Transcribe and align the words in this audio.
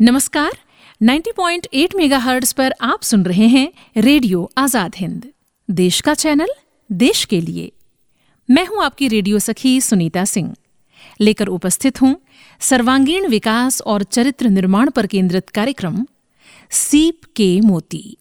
नमस्कार 0.00 0.56
90.8 1.00 1.94
मेगाहर्ट्ज 1.96 2.52
पर 2.52 2.72
आप 2.80 3.02
सुन 3.02 3.24
रहे 3.24 3.46
हैं 3.46 3.68
रेडियो 3.96 4.50
आज़ाद 4.58 4.94
हिंद। 4.96 5.24
देश 5.68 6.00
का 6.00 6.14
चैनल 6.14 6.48
देश 6.90 7.24
के 7.24 7.40
लिए। 7.40 7.70
मैं 8.48 8.66
हूँ 8.66 8.82
आपकी 8.84 9.08
रेडियो 9.08 9.38
सखी 9.38 9.80
सुनीता 9.80 10.24
सिंह। 10.24 10.54
लेकर 11.20 11.46
उपस्थित 11.46 12.00
हूँ 12.02 12.14
सर्वांगीण 12.60 13.28
विकास 13.28 13.80
और 13.82 14.02
चरित्र 14.02 14.48
निर्माण 14.48 14.90
पर 14.90 15.06
केंद्रित 15.06 15.48
कार्यक्रम 15.50 16.04
सीप 16.70 17.24
के 17.36 17.60
मोती। 17.60 18.16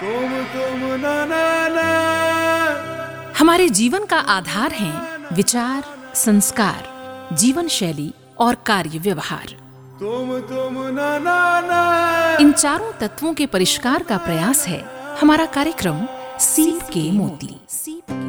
तुम 0.00 0.34
तुम 0.54 0.82
ना 1.02 1.24
ना 1.24 1.68
ना। 1.68 3.34
हमारे 3.38 3.68
जीवन 3.68 4.04
का 4.04 4.18
आधार 4.34 4.72
हैं 4.72 5.34
विचार 5.36 5.84
संस्कार 6.14 7.36
जीवन 7.36 7.68
शैली 7.68 8.12
और 8.38 8.54
कार्य 8.66 8.98
व्यवहार। 8.98 9.65
तुम 10.00 10.40
तुम, 10.40 10.74
ना 10.94 11.18
ना 11.18 11.60
ना। 11.60 12.36
इन 12.40 12.52
चारों 12.52 12.92
तत्वों 12.92 13.34
के 13.34 13.46
परिष्कार 13.46 14.02
का 14.02 14.16
प्रयास 14.16 14.66
है। 14.68 14.84
हमारा 15.20 15.46
कार्यक्रम 15.46 16.06
सीप 16.38 16.82
के 16.82 17.12
मोती। 17.12 17.60
सीप 17.68 18.02
के 18.10 18.26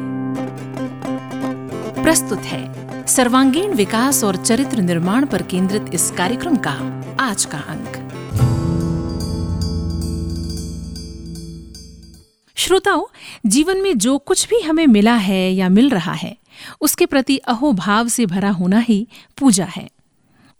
प्रस्तुत 2.02 2.38
है 2.38 3.06
सर्वांगीण 3.06 3.74
विकास 3.74 4.24
और 4.24 4.36
चरित्र 4.36 4.80
निर्माण 4.80 5.26
पर 5.26 5.42
केंद्रित 5.42 5.90
इस 5.94 6.10
कार्यक्रम 6.10 6.56
का 6.56 6.72
आज 7.20 7.44
का 7.44 7.58
अंक। 7.58 7.98
श्रोताओं, 12.56 13.04
जीवन 13.46 13.82
में 13.82 13.98
जो 13.98 14.18
कुछ 14.18 14.48
भी 14.48 14.60
हमें 14.60 14.86
मिला 14.86 15.14
है 15.14 15.52
या 15.54 15.68
मिल 15.68 15.90
रहा 15.90 16.12
है, 16.12 16.36
उसके 16.80 17.06
प्रति 17.06 17.36
अहोभाव 17.38 18.08
से 18.08 18.26
भरा 18.26 18.50
होना 18.50 18.78
ही 18.78 19.08
पूजा 19.38 19.64
है। 19.64 19.97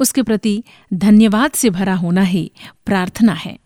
उसके 0.01 0.23
प्रति 0.23 0.63
धन्यवाद 0.95 1.51
से 1.51 1.71
भरा 1.71 1.95
होना 1.95 2.23
ही 2.23 2.53
प्रार्थना 2.87 3.33
है। 3.33 3.59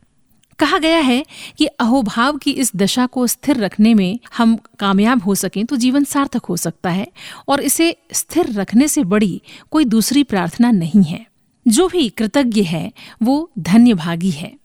कहा 0.58 0.78
गया 0.78 0.98
है 0.98 1.26
कि 1.58 1.66
अहोभाव 1.66 2.36
की 2.36 2.50
इस 2.50 2.76
दशा 2.76 3.06
को 3.06 3.26
स्थिर 3.26 3.56
रखने 3.56 3.94
में 3.94 4.18
हम 4.36 4.56
कामयाब 4.56 5.22
हो 5.22 5.34
सकें 5.34 5.66
तो 5.66 5.76
जीवन 5.76 6.04
सार्थक 6.04 6.44
हो 6.44 6.56
सकता 6.56 6.90
है 6.90 7.06
और 7.48 7.60
इसे 7.60 7.96
स्थिर 8.12 8.52
रखने 8.52 8.88
से 8.88 9.04
बड़ी 9.04 9.42
कोई 9.70 9.84
दूसरी 9.84 10.22
प्रार्थना 10.22 10.70
नहीं 10.70 11.02
है। 11.02 11.26
जो 11.68 11.88
भी 11.88 12.08
कृतज्ञ 12.08 12.62
है, 12.62 12.92
वो 13.22 13.50
धन्य 13.58 13.94
भागी 13.94 14.30
है। 14.30 14.56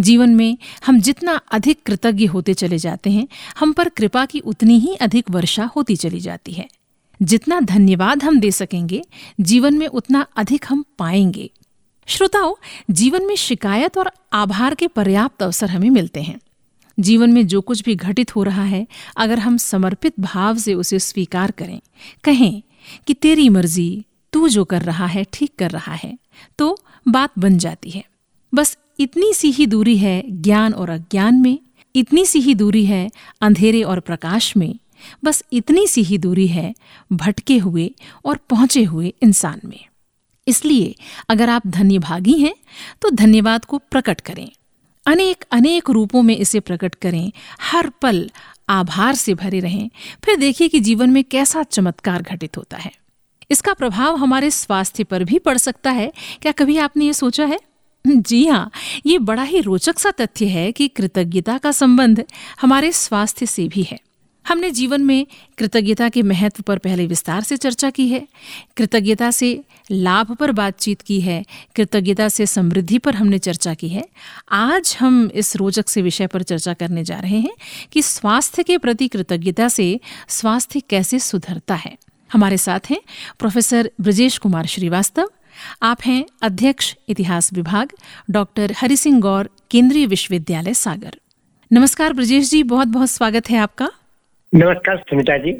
जीवन 0.00 0.30
में 0.30 0.58
हम 0.86 1.00
जितना 1.00 1.40
अधिक 1.52 1.82
कृतज्ञ 1.86 2.26
होते 2.26 2.54
चले 2.54 2.78
जाते 2.78 3.10
हैं, 3.10 3.28
हम 3.58 3.72
पर 3.72 3.88
कृपा 3.88 4.26
की 4.26 4.40
उतनी 4.40 4.78
ही 4.78 4.94
अधिक 4.94 5.30
वर्षा 5.30 5.64
होती 5.64 5.96
चली 5.96 6.20
जाती 6.20 6.52
है। 6.52 6.68
जितना 7.22 7.60
धन्यवाद 7.60 8.24
हम 8.24 8.40
दे 8.40 8.50
सकेंगे, 8.50 9.02
जीवन 9.40 9.74
में 9.74 9.86
उतना 9.86 10.26
अधिक 10.36 10.64
हम 10.68 10.84
पाएँगे। 10.98 11.50
श्रोताओं, 12.06 12.54
जीवन 12.90 13.26
में 13.26 13.34
शिकायत 13.36 13.98
और 13.98 14.10
आभार 14.32 14.74
के 14.74 14.86
पर्याप्त 14.88 15.42
अवसर 15.42 15.70
हमें 15.70 15.90
मिलते 15.90 16.22
हैं। 16.22 16.38
जीवन 16.98 17.32
में 17.32 17.46
जो 17.46 17.60
कुछ 17.60 17.82
भी 17.82 17.94
घटित 17.94 18.34
हो 18.36 18.42
रहा 18.42 18.64
है, 18.64 18.86
अगर 19.16 19.38
हम 19.38 19.56
समर्पित 19.56 20.20
भाव 20.20 20.58
से 20.58 20.74
उसे 20.74 20.98
स्वीकार 20.98 21.50
करें, 21.50 21.80
कहें 22.24 22.62
कि 23.06 23.14
तेरी 23.14 23.48
मर्ज़ी, 23.48 24.04
तू 24.32 24.48
जो 24.48 24.64
कर 24.64 24.82
रहा 24.82 25.06
है, 25.06 25.26
ठीक 25.32 25.52
कर 25.58 25.70
रहा 25.70 25.94
है 25.94 26.18
तो 26.58 26.76
बात 27.08 27.30
बन 27.38 27.58
जाती 27.58 27.90
है। 27.90 28.04
बस 28.54 28.76
इतनी 29.00 29.32
सी 29.34 29.50
ही 29.50 29.66
दूरी 29.66 29.96
है 29.96 30.22
ज्ञान 30.42 30.72
और 30.72 30.90
अज्ञान 30.90 31.34
में, 31.34 31.58
इतनी 31.96 32.24
सी 32.26 32.40
ही 32.40 32.54
दूरी 32.54 32.84
है 32.86 33.10
अंधेरे 33.40 33.82
और 33.82 34.00
प्रकाश 34.00 34.56
में 34.56 34.74
बस 35.24 35.42
इतनी 35.52 35.86
सी 35.86 36.02
ही 36.02 36.18
दूरी 36.18 36.46
है 36.46 36.74
भटके 37.12 37.58
हुए 37.58 37.90
और 38.24 38.36
पहुँचे 38.50 38.84
हुए 38.84 39.12
इंसान 39.22 39.60
में। 39.64 39.84
इसलिए 40.46 40.94
अगर 41.28 41.50
आप 41.50 41.66
धन्य 41.66 41.98
भागी 41.98 42.38
हैं 42.38 42.54
तो 43.02 43.10
धन्यवाद 43.10 43.64
को 43.64 43.78
प्रकट 43.78 44.20
करें। 44.20 44.50
अनेक 45.06 45.44
अनेक 45.52 45.90
रूपों 45.90 46.22
में 46.22 46.36
इसे 46.36 46.60
प्रकट 46.60 46.94
करें। 46.94 47.32
हर 47.60 47.90
पल 48.02 48.30
आभार 48.68 49.14
से 49.14 49.34
भरे 49.34 49.60
रहें। 49.60 49.88
फिर 50.24 50.36
देखिए 50.36 50.68
कि 50.68 50.80
जीवन 50.80 51.10
में 51.10 51.22
कैसा 51.24 51.62
चमत्कार 51.62 52.22
घटित 52.22 52.56
होता 52.56 52.76
है। 52.76 52.92
इसका 53.50 53.72
प्रभाव 53.72 54.16
हमारे 54.16 54.50
स्वास्थ्य 54.50 55.04
पर 55.04 55.24
भी 55.24 55.38
पड़ 55.38 55.56
सकता 55.58 55.90
है। 55.90 56.12
क्या 56.42 56.52
कभी 56.52 56.76
आपने 56.78 57.04
ये 57.04 57.12
सोचा 57.12 57.44
है? 57.44 57.58
जी 58.04 58.46
हाँ 58.46 58.70
ये 59.06 59.18
बड़ा 59.18 59.42
ही 59.42 59.60
रोचक 59.60 59.98
सा 59.98 60.10
तथ्य 60.10 60.46
है 60.46 60.70
कि 60.72 60.88
कृतज्ञता 60.88 61.58
का 61.58 61.72
संबंध 61.72 62.24
हमारे 62.60 62.92
स्वास्थ्य 62.92 63.46
से 63.46 63.66
भी 63.68 63.82
है। 63.82 63.98
हमने 64.48 64.70
जीवन 64.70 65.02
में 65.02 65.26
कृतज्ञता 65.58 66.08
के 66.08 66.22
महत्व 66.22 66.62
पर 66.62 66.78
पहले 66.78 67.06
विस्तार 67.06 67.40
से 67.40 67.56
चर्चा 67.56 67.90
की 67.90 68.08
है, 68.08 68.28
कृतज्ञता 68.76 69.30
से 69.30 69.64
लाभ 69.90 70.34
पर 70.34 70.52
बातचीत 70.52 71.02
की 71.02 71.20
है, 71.20 71.44
कृतज्ञता 71.76 72.28
से 72.28 72.46
समृद्धि 72.46 72.98
पर 72.98 73.14
हमने 73.14 73.38
चर्चा 73.38 73.74
की 73.74 73.88
है। 73.88 74.08
आज 74.50 74.96
हम 75.00 75.30
इस 75.34 75.56
रोचक 75.56 75.88
से 75.88 76.02
विषय 76.02 76.26
पर 76.26 76.42
चर्चा 76.42 76.74
करने 76.74 77.04
जा 77.04 77.18
रहे 77.20 77.40
हैं 77.40 77.54
कि 77.92 78.02
स्वास्थ्य 78.02 78.62
के 78.62 78.78
प्रति 78.78 79.08
कृतज्ञता 79.08 79.68
से 79.68 80.00
स्वास्थ्य 80.28 80.80
कैसे 80.80 81.18
सुधरता 81.18 81.74
है। 81.74 81.98
हमारे 82.32 82.56
साथ 82.56 82.80
हैं 82.90 83.00
प्रोफेसर 83.38 83.90
ब्रजेश 84.00 84.38
कुमार 84.38 84.66
श्रीवास्तव, 84.66 85.30
आप 85.82 85.98
हैं 86.06 86.24
अध्यक्ष 86.42 86.94
इतिहास 87.08 87.52
विभाग, 87.52 87.92
डॉक्टर 88.30 88.74
हरि 88.78 88.96
सिंह 88.96 89.20
गौर, 89.20 89.50
केंद्रीय 89.70 90.06
विश्वविद्यालय 90.06 90.74
सागर। 90.74 91.16
नमस्कार 91.72 92.12
ब्रजेश 92.12 92.50
जी 92.50 92.62
बहुत 92.62 92.88
बहुत 92.88 93.10
स्वागत 93.10 93.50
है 93.50 93.58
आपका। 93.58 93.90
नमस्कार 94.52 94.96
सुनीता 94.98 95.36
जी। 95.38 95.52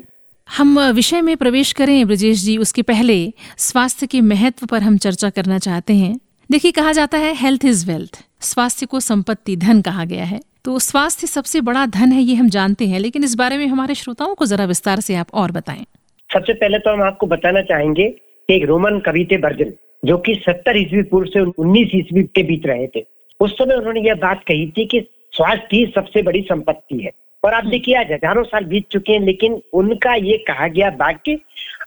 हम 0.49 0.79
विषय 0.95 1.21
में 1.21 1.37
प्रवेश 1.37 1.73
करें 1.73 2.07
ब्रजेश 2.07 2.39
जी 2.39 2.57
उसके 2.57 2.83
पहले 2.83 3.15
स्वास्थ्य 3.59 4.07
के 4.07 4.21
महत्व 4.21 4.67
पर 4.67 4.83
हम 4.83 4.97
चर्चा 4.97 5.29
करना 5.31 5.59
चाहते 5.59 5.93
हैं। 5.93 6.19
देखिए 6.51 6.71
कहा 6.71 6.93
जाता 6.93 7.19
है 7.19 7.33
हेल्थ 7.35 7.65
इज़ 7.65 7.87
वेल्थ 7.91 8.19
स्वास्थ्य 8.41 8.87
को 8.87 9.01
संपत्ति 9.01 9.57
धन 9.57 9.83
कहा 9.83 10.05
गया 10.05 10.25
है। 10.25 10.41
तो 10.65 10.79
स्वास्थ्य 10.79 11.27
सबसे 11.27 11.61
बड़ा 11.61 11.87
धन 11.89 12.13
है 12.13 12.23
ये 12.23 12.35
हम 12.35 12.49
जानते 12.49 12.87
हैं 12.87 13.01
लेकिन 13.01 13.25
इस 13.25 13.35
बारे 13.35 13.59
में 13.59 13.67
हमारे 13.67 13.95
श्रोताओं 13.95 14.35
को 14.35 14.47
जरा 14.47 14.65
विस्तार 14.65 15.01
से 15.01 15.15
आप 15.15 15.35
और 15.35 15.53
बताएँ। 15.53 15.85
सबसे 16.31 16.53
पहले 16.55 16.79
तो 16.79 16.93
हम 16.93 17.03
आपको 17.03 17.27
बताना 17.27 17.63
चाहेंगे 17.63 18.09
कि 18.09 18.55
एक 18.55 18.65
रोमन 18.65 18.99
कवि 18.99 19.27
थे 19.33 19.39
बर्जन 19.39 19.73
जो 20.05 20.19
कि 20.19 20.35
सत्तर 20.41 20.77
ईस्वी 20.77 21.03
पूर्व 21.05 21.31
से 21.31 21.41
उन्नीस 21.41 21.95
ईस्वी 21.95 22.23
के 22.25 22.43
बीच 22.43 22.67
रहे 22.67 22.87
थे 22.87 23.07
उस 23.41 23.53
समय 23.53 23.75
उन्होंने 23.75 24.01
यह 24.01 24.15
बात 24.23 24.45
कही 24.49 24.71
थी 24.71 24.87
कि 24.87 25.07
स्वास्थ्य 25.33 25.77
ही 25.77 25.87
सबसे 25.95 26.23
बड़ी 26.23 26.43
संपत्ति 26.43 26.99
है। 26.99 27.13
और 27.45 27.55
आप 27.55 27.65
देखिए 27.65 27.95
आज 27.97 28.11
हज़ारों 28.13 28.43
साल 28.45 28.65
बीत 28.65 28.87
चुके 28.91 29.13
हैं 29.13 29.21
लेकिन 29.21 29.61
उनका 29.73 30.15
ये 30.15 30.37
कहा 30.47 30.67
गया 30.69 30.89
वाक्य 30.97 31.39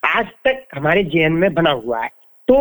आज 0.06 0.28
तक 0.46 0.64
हमारे 0.76 1.04
जीवन 1.06 1.32
में 1.34 1.54
बना 1.54 1.72
हुआ 1.74 2.00
है। 2.00 2.10
तो 2.48 2.56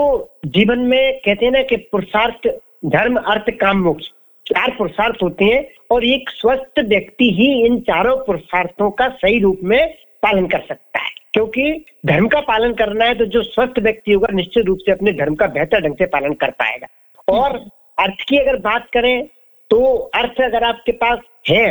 जीवन 0.46 0.78
में 0.80 1.20
कहते 1.20 1.44
हैं 1.44 1.52
ना 1.52 1.62
कि 1.62 1.76
पुरुषार्थ 1.92 2.48
धर्म 2.86 3.16
अर्थ 3.16 3.50
काम 3.60 3.78
मोक्ष 3.82 4.08
चार 4.46 4.74
पुरुषार्थ 4.78 5.22
होते 5.22 5.44
हैं 5.44 5.64
और 5.90 6.04
एक 6.04 6.30
स्वस्थ 6.30 6.80
व्यक्ति 6.88 7.30
ही 7.34 7.46
इन 7.66 7.78
चारों 7.80 8.16
पुरुषार्थों 8.26 8.90
का 8.90 9.08
सही 9.14 9.38
रूप 9.40 9.60
में 9.62 9.94
पालन 10.22 10.46
कर 10.46 10.60
सकता 10.60 11.00
है। 11.00 11.10
क्योंकि 11.34 11.84
धर्म 12.06 12.26
का 12.28 12.40
पालन 12.42 12.72
करना 12.74 13.04
है 13.04 13.14
तो 13.14 13.24
जो 13.26 13.42
स्वस्थ 13.42 13.78
व्यक्ति 13.78 14.12
होगा 14.12 14.28
निश्चित 14.32 14.66
रूप 14.66 14.78
से 14.78 14.92
अपने 14.92 15.12
धर्म 15.12 15.34
का 15.34 15.46
बेहतर 15.48 15.80
ढंग 15.80 15.94
से 15.94 16.06
पालन 16.08 16.34
कर 16.34 16.50
पाएगा। 16.58 16.86
और 17.28 17.56
अर्थ 17.98 18.24
की 18.28 18.38
अगर 18.38 18.56
बात 18.60 18.88
करें 18.94 19.26
तो 19.70 19.80
अर्थ 20.14 20.40
अगर 20.42 20.64
आपके 20.64 20.92
पास 20.94 21.18
है 21.48 21.70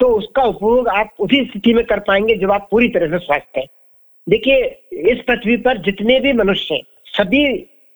तो 0.00 0.06
उसका 0.08 0.42
उपयोग 0.42 0.88
आप 0.88 1.14
उसी 1.20 1.44
स्थिति 1.44 1.74
में 1.74 1.84
कर 1.84 2.00
पाएँगे 2.00 2.34
जब 2.36 2.52
आप 2.52 2.68
पूरी 2.70 2.88
तरह 2.88 3.06
से 3.08 3.24
स्वस्थ 3.24 3.56
हैं। 3.56 3.66
देखिए, 4.26 4.64
इस 5.12 5.22
पृथ्वी 5.26 5.56
पर 5.56 5.78
जितने 5.78 6.18
भी 6.20 6.32
मनुष्य 6.32 6.80
सभी 7.06 7.44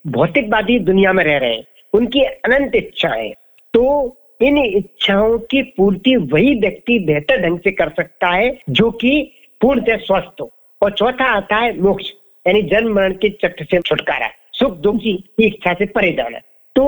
भौतिकवादी 0.05 0.79
दुनिया 0.79 1.13
में 1.13 1.23
रह 1.25 1.37
रहे 1.39 1.55
हैं, 1.55 1.65
उनकी 1.93 2.23
अनंत 2.23 2.75
इच्छाएँ। 2.75 3.33
तो 3.75 4.17
इन 4.41 4.59
इच्छाओं 4.59 5.39
की 5.41 5.63
पूर्ति 5.77 6.17
वही 6.17 6.55
व्यक्ति 6.61 6.99
बेहतर 6.99 7.43
ढंग 7.43 7.59
से 7.59 7.71
कर 7.73 7.89
सकता 7.89 8.29
है 8.29 8.57
जो 8.71 8.91
कि 8.91 9.31
पूर्णतः 9.61 9.97
स्वस्थ 9.99 10.41
हो। 10.41 10.51
और 10.83 10.93
चौथा 10.93 11.25
आता 11.27 11.57
है 11.57 11.79
मोक्ष, 11.81 12.11
यानी 12.47 12.63
जन्म 12.63 12.95
मरण 12.95 13.13
के 13.15 13.29
चक्र 13.43 13.65
से 13.65 13.81
छुटकारा, 13.81 14.29
सुख 14.53 14.77
दुख 14.77 14.97
की 14.97 15.13
इच्छा 15.41 15.73
से 15.75 15.87
परे 15.87 16.13
जाना 16.13 16.39
तो 16.77 16.85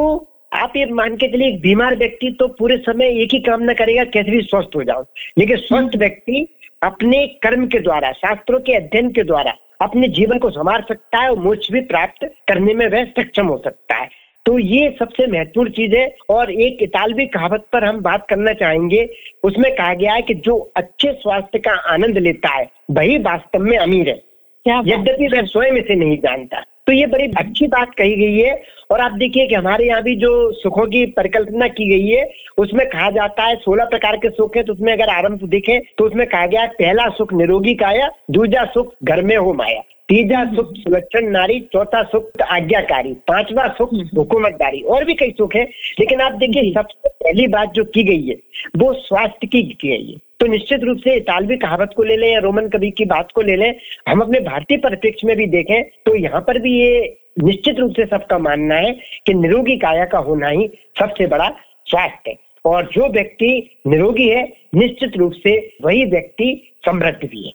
आप 0.54 0.72
ये 0.76 0.87
मान 0.87 1.17
के 1.17 1.28
चलिए 1.28 1.49
एक 1.49 1.61
बीमार 1.61 1.96
व्यक्ति 1.96 2.31
तो 2.38 2.49
पूरे 2.49 2.76
समय 2.76 3.23
एक 3.23 3.32
ही 3.32 3.40
काम 3.40 3.62
न 3.62 3.75
करेगा 3.75 4.05
कैसे 4.05 4.31
भी 4.31 4.40
स्वस्थ 4.40 4.76
हो 4.76 4.82
जाओ। 4.82 5.05
लेकिन 5.38 5.56
स्वस्थ 5.56 5.96
व्यक्ति 5.96 6.46
अपने 6.82 7.26
कर्म 7.43 7.67
के 7.67 7.78
द्वारा 7.78 8.12
शास्त्रों 8.12 8.61
के 8.61 8.75
अध्ययन 8.75 9.11
के 9.12 9.23
द्वारा 9.23 9.55
अपने 9.82 10.08
जीवन 10.08 10.38
को 10.38 10.50
संभाल 10.50 10.82
सकता 10.88 11.19
है 11.19 11.31
और 11.31 11.38
मोक्ष 11.38 11.70
भी 11.73 11.81
प्राप्त 11.81 12.25
करने 12.49 12.75
में 12.75 12.87
वह 12.87 13.05
सक्षम 13.05 13.46
हो 13.46 13.56
सकता 13.64 13.94
है। 13.94 14.08
तो 14.46 14.58
ये 14.58 14.96
सबसे 14.99 15.26
महत्वपूर्ण 15.26 15.70
चीज़ 15.70 15.94
है 15.94 16.17
और 16.31 16.50
एक 16.52 16.82
इतालवी 16.82 17.26
कहावत 17.26 17.67
पर 17.73 17.84
हम 17.84 18.00
बात 18.00 18.26
करना 18.28 18.52
चाहेंगे। 18.52 19.08
उसमें 19.44 19.75
कहा 19.75 19.94
गया 19.94 20.12
है 20.12 20.23
कि 20.23 20.34
जो 20.34 20.73
अच्छे 20.76 21.12
स्वास्थ्य 21.12 21.58
का 21.58 21.73
आनंद 21.93 22.19
लेता 22.19 22.49
है 22.49 22.69
वही 22.90 23.19
वास्तव 23.19 23.58
में 23.58 23.76
अमीर 23.78 24.08
है। 24.08 24.23
यद्यपि 24.67 25.28
वह 25.28 25.43
स्वयं 25.43 25.76
इसे 25.76 25.94
नहीं 25.94 26.19
जानता। 26.19 26.62
तो 26.86 26.92
ये 26.92 27.06
बड़ी 27.06 27.26
अच्छी 27.38 27.66
बात 27.66 27.94
कही 27.94 28.16
गई 28.16 28.38
है। 28.38 28.62
और 28.90 29.00
आप 29.00 29.12
देखिए 29.12 29.46
कि 29.46 29.54
हमारे 29.54 29.86
यहाँ 29.86 30.02
भी 30.02 30.14
जो 30.16 30.31
सुखों 30.52 30.86
की 30.86 31.04
परिकल्पना 31.12 31.69
की 31.69 31.88
गई 31.88 32.08
है 32.08 32.28
उसमें 32.58 32.86
कहा 32.88 33.10
जाता 33.10 33.44
है 33.44 33.54
सोलह 33.56 33.84
प्रकार 33.84 34.16
के 34.16 34.31
सुख 34.31 34.56
है 34.56 34.62
तो 34.62 34.72
उसमें 34.72 34.92
अगर 34.92 35.08
आरंभ 35.08 35.44
दिखे 35.50 35.78
तो 35.98 36.04
उसमें 36.04 36.26
कहा 36.26 36.46
गया 36.46 36.66
पहला 36.75 37.08
सुख 37.08 37.32
निरोगी 37.32 37.75
काया 37.75 38.10
दूजा 38.31 38.64
सुख 38.64 38.92
घर 39.04 39.22
में 39.22 39.36
हो 39.36 39.52
माया 39.52 39.81
तीजा 40.08 40.44
सुख 40.46 40.72
सुलक्षण 40.75 41.31
नारी 41.31 41.58
चौथा 41.72 42.02
सुख 42.02 42.42
आज्ञाकारी 42.42 43.12
पांचवा 43.28 43.66
सुख 43.69 43.94
हुकूमतदारी 44.16 44.80
और 44.80 45.04
भी 45.04 45.14
कई 45.14 45.30
सुख 45.30 45.54
है। 45.56 45.62
लेकिन 46.00 46.20
आप 46.20 46.32
देखिए 46.32 46.72
सबसे 46.72 47.08
पहली 47.08 47.46
बात 47.48 47.72
जो 47.72 47.84
की 47.84 48.02
गई 48.04 48.26
है 48.26 48.37
वो 48.76 48.92
स्वास्थ्य 49.00 49.46
की 49.46 49.62
की 49.62 49.88
गई 49.88 50.12
है। 50.12 50.16
तो 50.40 50.46
निश्चित 50.46 50.84
रूप 50.84 50.98
से 50.98 51.14
इतालवी 51.16 51.56
कहावत 51.56 51.90
को 51.96 52.02
ले 52.02 52.16
लें 52.16 52.31
या 52.32 52.38
रोमन 52.38 52.69
कवि 52.69 52.90
की 52.90 53.04
बात 53.04 53.32
को 53.34 53.42
ले 53.42 53.56
लें, 53.56 53.75
हम 54.08 54.20
अपने 54.20 54.40
भारतीय 54.40 54.78
परिप्रेक्ष्य 54.78 55.26
में 55.26 55.36
भी 55.36 55.46
देखें 55.46 55.82
तो 56.06 56.14
यहाँ 56.14 56.40
पर 56.40 56.58
भी 56.58 56.78
ये 56.81 57.16
निश्चित 57.42 57.78
रूप 57.78 57.92
से 57.92 58.06
सबका 58.06 58.38
मानना 58.38 58.75
है 58.75 58.92
कि 59.26 59.34
निरोगी 59.34 59.76
काया 59.76 60.04
का 60.04 60.19
होना 60.20 60.48
ही 60.48 60.69
सबसे 60.98 61.26
बड़ा 61.26 61.48
स्वास्थ्य 61.86 62.31
है। 62.31 62.36
और 62.64 62.88
जो 62.92 63.08
व्यक्ति 63.08 63.81
निरोगी 63.86 64.28
है, 64.28 64.42
निश्चित 64.75 65.16
रूप 65.16 65.32
से 65.36 65.56
वही 65.82 66.04
व्यक्ति 66.04 66.46
समृद्ध 66.87 67.19
भी 67.25 67.46
है। 67.46 67.52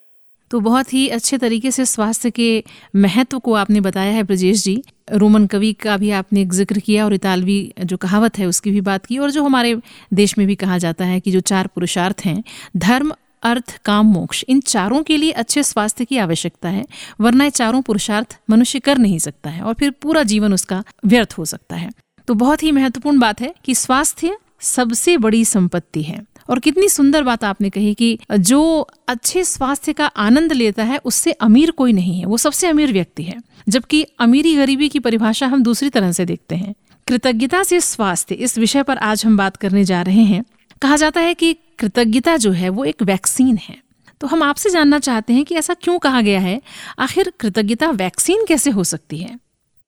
तो 0.51 0.59
बहुत 0.59 0.93
ही 0.93 1.07
अच्छे 1.07 1.37
तरीके 1.37 1.71
से 1.71 1.85
स्वास्थ्य 1.85 2.31
के 2.31 2.63
महत्व 2.95 3.39
को 3.39 3.53
आपने 3.53 3.81
बताया 3.81 4.11
है, 4.11 4.23
ब्रजेश 4.23 4.63
जी। 4.63 4.81
रोमन 5.11 5.45
कवि 5.47 5.71
का 5.73 5.97
भी 5.97 6.11
आपने 6.11 6.41
एक 6.41 6.53
ज़िक्र 6.53 6.79
किया 6.79 7.05
और 7.05 7.13
इतालवी 7.13 7.73
जो 7.83 7.97
कहावत 7.97 8.37
है 8.37 8.45
उसकी 8.45 8.71
भी 8.71 8.81
बात 8.81 9.05
की 9.05 9.17
और 9.17 9.31
जो 9.31 9.43
हमारे 9.43 9.75
देश 10.13 10.37
में 10.37 10.45
भी 10.47 10.55
कहा 10.55 10.77
जाता 10.77 11.05
है 11.05 11.19
कि 11.19 11.31
जो 11.31 11.39
चार 11.39 11.67
पुरुषार्थ 11.67 12.21
हैं, 12.25 12.43
धर्म, 12.77 13.11
अर्थ, 13.43 13.77
काम, 13.85 14.05
मोक्ष, 14.05 14.43
इन 14.49 14.59
चारों 14.61 15.01
के 15.03 15.17
लिए 15.17 15.31
अच्छे 15.31 15.63
स्वास्थ्य 15.63 16.05
की 16.05 16.17
आवश्यकता 16.17 16.69
है, 16.69 16.85
वरना 17.21 17.43
ये 17.43 17.49
चारों 17.49 17.81
पुरुषार्थ 17.81 18.37
मनुष्य 18.49 18.79
कर 18.79 18.97
नहीं 18.97 19.19
सकता 19.19 19.49
है 19.49 19.61
और 19.61 19.73
फिर 19.73 19.91
पूरा 19.91 20.23
जीवन 20.23 20.53
उसका 20.53 20.83
व्यर्थ 21.05 21.33
हो 21.37 21.45
सकता 21.45 21.75
है। 21.75 21.89
तो 22.27 22.33
बहुत 22.33 22.63
ही 22.63 22.71
महत्वपूर्ण 22.71 23.19
बात 23.19 23.41
है 23.41 23.53
कि 23.65 23.75
स्वास्थ्य 23.75 24.37
सबसे 24.61 25.17
बड़ी 25.17 25.45
संपत्ति 25.45 26.01
है। 26.03 26.19
और 26.49 26.59
कितनी 26.59 26.89
सुंदर 26.89 27.23
बात 27.23 27.43
आपने 27.43 27.69
कही 27.69 27.93
कि 27.93 28.19
जो 28.31 28.87
अच्छे 29.07 29.43
स्वास्थ्य 29.43 29.93
का 29.93 30.05
आनंद 30.05 30.53
लेता 30.53 30.83
है, 30.83 30.99
उससे 31.05 31.31
अमीर 31.31 31.71
कोई 31.71 31.93
नहीं 31.93 32.19
है, 32.19 32.25
वो 32.25 32.37
सबसे 32.37 32.67
अमीर 32.67 32.93
व्यक्ति 32.93 33.23
है। 33.23 33.35
जबकि 33.69 34.03
अमीरी 34.19 34.55
गरीबी 34.55 34.89
की 34.89 34.99
परिभाषा 34.99 35.47
हम 35.47 35.63
दूसरी 35.63 35.89
तरह 35.89 36.11
से 36.11 36.25
देखते 36.25 36.55
हैं। 36.55 36.75
कृतज्ञता 37.07 37.63
से 37.63 37.79
स्वास्थ्य, 37.79 38.35
इस 38.35 38.57
विषय 38.57 38.83
पर 38.83 38.97
आज 38.97 39.25
हम 39.25 39.37
बात 39.37 39.55
करने 39.55 39.83
जा 39.83 40.01
रहे 40.01 40.21
हैं। 40.21 40.43
कहा 40.81 40.95
जाता 40.95 41.21
है 41.21 41.33
कि 41.33 41.53
कृतज्ञता 41.53 42.37
जो 42.37 42.51
है, 42.51 42.69
वो 42.69 42.83
एक 42.83 43.03
वैक्सीन 43.03 43.57
है। 43.57 43.77
तो 44.21 44.27
हम 44.27 44.43
आपसे 44.43 44.69
जानना 44.69 44.99
चाहते 44.99 45.33
हैं 45.33 45.45
कि 45.45 45.55
ऐसा 45.55 45.73
क्यों 45.73 45.99
कहा 45.99 46.21
गया 46.21 46.39
है? 46.39 46.61
आखिर 46.99 47.33
कृतज्ञता 47.39 47.89
वैक्सीन 47.89 48.45
कैसे 48.47 48.69
हो 48.69 48.83
सकती 48.83 49.17
है? 49.17 49.39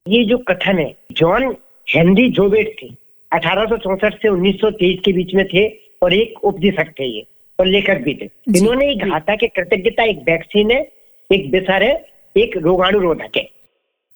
ये 0.07 0.25
जो 0.25 0.37
कथन 0.37 0.79
है, 0.79 0.97
जॉन 1.11 1.55
हेनरी 1.89 2.29
जोबेट 2.29 2.75
थे, 2.83 2.87
अठारह 3.31 4.09
से 4.09 4.29
1923 4.29 4.99
के 5.05 5.13
बीच 5.13 5.27
में 5.33 5.47
थे। 5.47 5.80
और 6.01 6.13
एक 6.13 6.43
उपदेशक 6.43 6.93
थे 6.99 7.05
ये 7.05 7.25
और 7.59 7.67
लेखक 7.67 8.01
भी 8.01 8.13
थे। 8.13 8.29
इन्होंने 8.57 8.91
एक 8.91 9.03
था 9.29 9.35
कि 9.35 9.47
कृतज्ञता 9.47 10.03
एक 10.03 10.19
वैक्सीन 10.19 10.71
है 10.71 10.81
एक 11.29 11.49
बेसर 11.51 11.83
है 11.83 11.93
एक 12.35 12.57
रोगाणु 12.57 12.99
रोधक 12.99 13.37
है। 13.37 13.47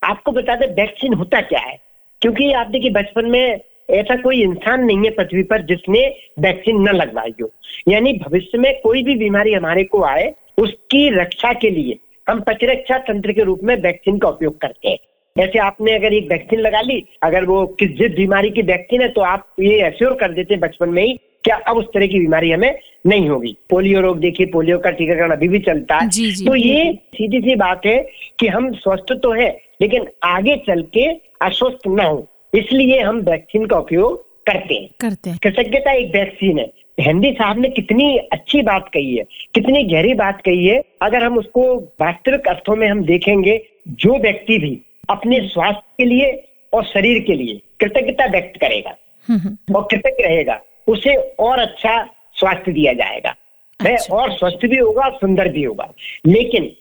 आपको 0.04 0.32
बता 0.32 0.56
दें 0.56 0.68
वैक्सीन 0.68 1.14
होता 1.14 1.42
क्या 1.42 1.60
है? 1.60 1.80
क्योंकि 2.22 2.52
आप 2.52 2.68
देखिए 2.68 2.92
बचपन 2.92 3.30
में 3.30 3.60
ऐसा 3.90 4.16
कोई 4.16 4.42
इंसान 4.42 4.84
नहीं 4.86 4.98
है 4.98 5.10
पृथ्वी 5.10 5.44
पर 5.44 5.62
जिसने 5.62 6.00
वैक्सीन 6.40 6.82
न 6.82 6.96
लगवाई 6.96 7.34
हो। 7.42 7.52
यानी 7.90 8.14
भविष्य 8.14 8.58
में 8.58 8.74
कोई 8.82 9.04
भी 9.04 9.16
बीमारी 9.16 9.54
हमारे 9.54 9.84
को 9.84 10.04
आए 10.04 10.34
उसकी 10.58 11.10
रक्षा 11.10 11.52
के 11.54 11.70
लिए 11.70 11.98
हम 12.28 12.40
प्रतिरक्षा 12.42 12.98
तंत्र 12.98 13.32
के 13.32 13.44
रूप 13.44 13.60
में 13.64 13.76
वैक्सीन 13.76 14.18
का 14.18 14.28
उपयोग 14.28 14.58
करते 14.58 14.90
हैं। 14.90 14.98
जैसे 15.36 15.60
आपने 15.60 15.96
अगर 15.96 16.14
एक 16.14 16.28
वैक्सीन 16.32 16.60
लगा 16.60 16.82
ली 16.82 17.04
अगर 17.24 17.46
वो 17.46 17.66
किस 17.80 17.90
जिस 17.90 18.12
बीमारी 18.12 18.50
की 18.50 18.62
वैक्सीन 18.62 19.02
है 19.02 19.10
तो 19.10 19.22
आप 19.22 19.48
ये 19.60 19.82
एश्योर 19.88 20.14
कर 20.14 20.32
देते 20.34 20.54
हैं 20.54 20.62
बचपन 20.62 20.90
में 20.90 21.04
ही 21.04 21.18
क्या 21.46 21.56
अब 21.56 21.78
उस 21.78 21.86
तरह 21.86 22.08
की 22.08 22.20
बीमारी 22.20 22.52
हमें 22.52 22.80
नहीं 23.08 23.30
होगी? 23.30 23.56
पोलियो 23.70 24.02
रोग 24.02 24.20
देखिए 24.20 24.48
पोलियो 24.48 24.78
का 24.80 24.90
टीकाकरण 24.90 25.32
अभी 25.32 25.48
भी 25.48 25.60
चलता 25.60 25.98
है। 25.98 26.10
जी, 26.10 26.32
जी, 26.32 26.46
तो 26.46 26.56
ये 26.56 26.94
सीधी 27.14 27.40
सी 27.40 27.56
बात 27.56 27.86
है 27.86 27.98
कि 28.40 28.48
हम 28.48 28.72
स्वस्थ 28.74 29.14
तो 29.24 29.32
है 29.32 29.50
लेकिन 29.82 30.08
आगे 30.24 30.56
चल 30.58 30.82
के 30.94 31.06
अस्वस्थ 31.42 31.88
न 31.88 32.00
हो 32.00 32.28
इसलिए 32.56 33.00
हम 33.02 33.20
वैक्सीन 33.20 33.66
का 33.66 33.78
उपयोग 33.78 34.24
करते 34.46 34.74
हैं। 34.74 34.90
करते 35.00 35.30
हैं। 35.30 35.40
कृतज्ञता 35.44 35.92
एक 35.92 36.16
वैक्सीन 36.16 36.60
है। 36.60 36.72
हिंदी 37.00 37.32
साहब 37.32 37.60
ने 37.60 37.70
कितनी 37.70 38.18
अच्छी 38.18 38.62
बात 38.62 38.90
कही 38.94 39.16
है 39.16 39.24
कितनी 39.56 39.84
गहरी 39.84 40.14
बात 40.14 40.42
कही 40.42 40.66
है। 40.68 40.82
अगर 41.02 41.24
हम 41.24 41.38
उसको 41.38 41.76
वास्तविक 42.02 42.48
अर्थों 42.48 42.76
में 42.76 42.88
हम 42.88 43.04
देखेंगे 43.04 43.62
जो 43.88 44.18
व्यक्ति 44.18 44.58
भी 44.58 44.80
अपने 45.10 45.40
स्वास्थ्य 45.48 45.82
के 45.98 46.06
लिए 46.06 46.32
और 46.74 46.84
शरीर 46.84 47.24
के 47.24 47.34
लिए 47.34 47.62
कृतज्ञता 47.80 48.26
व्यक्त 48.26 48.60
करेगा 48.62 48.96
हम्म, 49.30 49.40
हम्म। 49.40 49.76
और 49.76 49.88
कृतज्ञ 49.92 50.24
रहेगा 50.24 50.62
उसे 50.88 51.16
और 51.40 51.60
अच्छा 51.60 52.02
स्वास्थ्य 52.34 52.72
दिया 52.72 52.94
जाएगा। 52.94 53.36
वह 53.80 53.94
अच्छा। 53.94 54.16
और 54.16 54.32
स्वस्थ 54.32 54.66
भी 54.66 54.78
होगा 54.78 55.10
सुंदर 55.10 55.48
भी 55.50 55.64
होगा। 55.64 55.92
लेकिन 56.28 56.72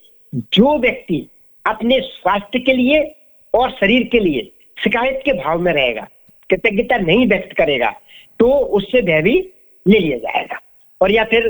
जो 0.53 0.79
व्यक्ति 0.79 1.27
अपने 1.67 2.01
स्वास्थ्य 2.01 2.59
के 2.59 2.73
लिए 2.73 3.01
और 3.55 3.71
शरीर 3.71 4.09
के 4.13 4.19
लिए 4.19 4.51
शिकायत 4.85 5.21
के 5.25 5.33
भाव 5.33 5.61
में 5.61 5.73
रहेगा 5.73 6.09
कृतज्ञता 6.51 6.97
नहीं 6.97 7.27
व्यक्त 7.27 7.57
करेगा 7.57 7.91
तो 8.41 8.51
उससे 8.79 9.01
वह 9.01 9.21
भी 9.21 9.35
ले 9.87 9.99
लिया 9.99 10.19
जाएगा। 10.19 10.61
और 11.01 11.11
या 11.11 11.25
फिर 11.25 11.49